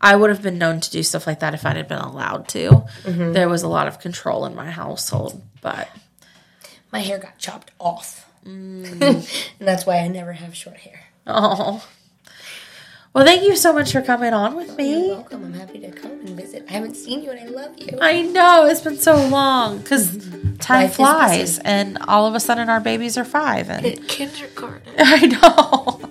I 0.00 0.16
would 0.16 0.30
have 0.30 0.42
been 0.42 0.58
known 0.58 0.80
to 0.80 0.90
do 0.90 1.02
stuff 1.02 1.26
like 1.26 1.40
that 1.40 1.54
if 1.54 1.64
I'd 1.64 1.76
have 1.76 1.88
been 1.88 1.98
allowed 1.98 2.48
to. 2.48 2.70
Mm-hmm. 3.04 3.32
There 3.32 3.48
was 3.48 3.62
a 3.62 3.68
lot 3.68 3.88
of 3.88 3.98
control 4.00 4.44
in 4.46 4.54
my 4.54 4.70
household, 4.70 5.40
but 5.62 5.88
My 6.92 7.00
hair 7.00 7.18
got 7.18 7.38
chopped 7.38 7.70
off. 7.78 8.30
Mm. 8.46 9.02
and 9.58 9.68
that's 9.68 9.84
why 9.86 9.98
I 9.98 10.08
never 10.08 10.32
have 10.32 10.54
short 10.54 10.76
hair. 10.78 11.00
oh. 11.26 11.86
Well, 13.14 13.24
thank 13.24 13.42
you 13.42 13.56
so 13.56 13.72
much 13.72 13.90
for 13.92 14.02
coming 14.02 14.32
on 14.34 14.54
with 14.54 14.68
You're 14.68 14.76
me. 14.76 15.08
welcome. 15.08 15.42
I'm 15.46 15.54
happy 15.54 15.80
to 15.80 15.90
come 15.90 16.12
and 16.12 16.28
visit. 16.30 16.66
I 16.68 16.72
haven't 16.72 16.94
seen 16.94 17.22
you 17.22 17.30
and 17.30 17.40
I 17.40 17.46
love 17.46 17.72
you. 17.78 17.98
I 18.00 18.22
know 18.22 18.66
it's 18.66 18.82
been 18.82 18.98
so 18.98 19.26
long 19.26 19.78
because 19.78 20.16
time 20.60 20.82
Life 20.84 20.94
flies, 20.96 21.58
and 21.60 21.98
all 22.06 22.26
of 22.26 22.34
a 22.34 22.40
sudden 22.40 22.68
our 22.68 22.80
babies 22.80 23.16
are 23.16 23.24
five, 23.24 23.70
and 23.70 24.06
Kindergarten. 24.08 24.92
I 24.98 25.26
know. 25.26 26.07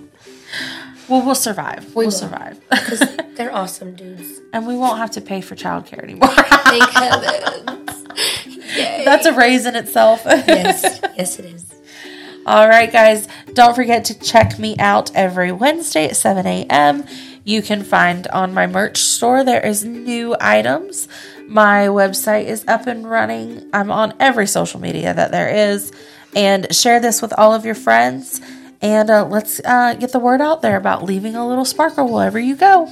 Well, 1.08 1.24
we'll 1.24 1.34
survive. 1.34 1.86
We 1.94 1.94
will 1.94 2.04
will. 2.06 2.10
survive, 2.10 2.60
They're 3.36 3.54
awesome 3.54 3.94
dudes. 3.94 4.40
and 4.52 4.66
we 4.66 4.76
won't 4.76 4.98
have 4.98 5.10
to 5.12 5.20
pay 5.20 5.40
for 5.40 5.54
childcare 5.56 6.02
anymore. 6.02 6.28
Thank 6.28 6.90
heavens. 6.90 8.04
Yay. 8.76 9.02
That's 9.04 9.26
a 9.26 9.32
raise 9.32 9.64
in 9.66 9.74
itself. 9.76 10.22
yes, 10.26 11.00
yes, 11.16 11.38
it 11.38 11.44
is. 11.46 11.64
All 12.46 12.68
right, 12.68 12.90
guys, 12.90 13.26
don't 13.54 13.74
forget 13.74 14.04
to 14.06 14.18
check 14.18 14.58
me 14.58 14.76
out 14.78 15.10
every 15.14 15.52
Wednesday 15.52 16.06
at 16.06 16.16
7 16.16 16.46
a.m. 16.46 17.04
You 17.44 17.62
can 17.62 17.82
find 17.84 18.26
on 18.28 18.52
my 18.52 18.66
merch 18.66 18.98
store, 18.98 19.44
there 19.44 19.64
is 19.64 19.84
new 19.84 20.36
items. 20.40 21.08
My 21.46 21.86
website 21.86 22.44
is 22.46 22.64
up 22.68 22.86
and 22.86 23.08
running. 23.08 23.68
I'm 23.72 23.90
on 23.90 24.12
every 24.20 24.46
social 24.46 24.80
media 24.80 25.14
that 25.14 25.30
there 25.30 25.48
is. 25.72 25.92
And 26.36 26.74
share 26.74 27.00
this 27.00 27.22
with 27.22 27.32
all 27.38 27.54
of 27.54 27.64
your 27.64 27.74
friends. 27.74 28.40
And 28.80 29.10
uh, 29.10 29.26
let's 29.26 29.60
uh, 29.64 29.94
get 29.94 30.12
the 30.12 30.18
word 30.18 30.40
out 30.40 30.62
there 30.62 30.76
about 30.76 31.02
leaving 31.02 31.34
a 31.34 31.46
little 31.46 31.64
sparkle 31.64 32.12
wherever 32.12 32.38
you 32.38 32.54
go. 32.54 32.88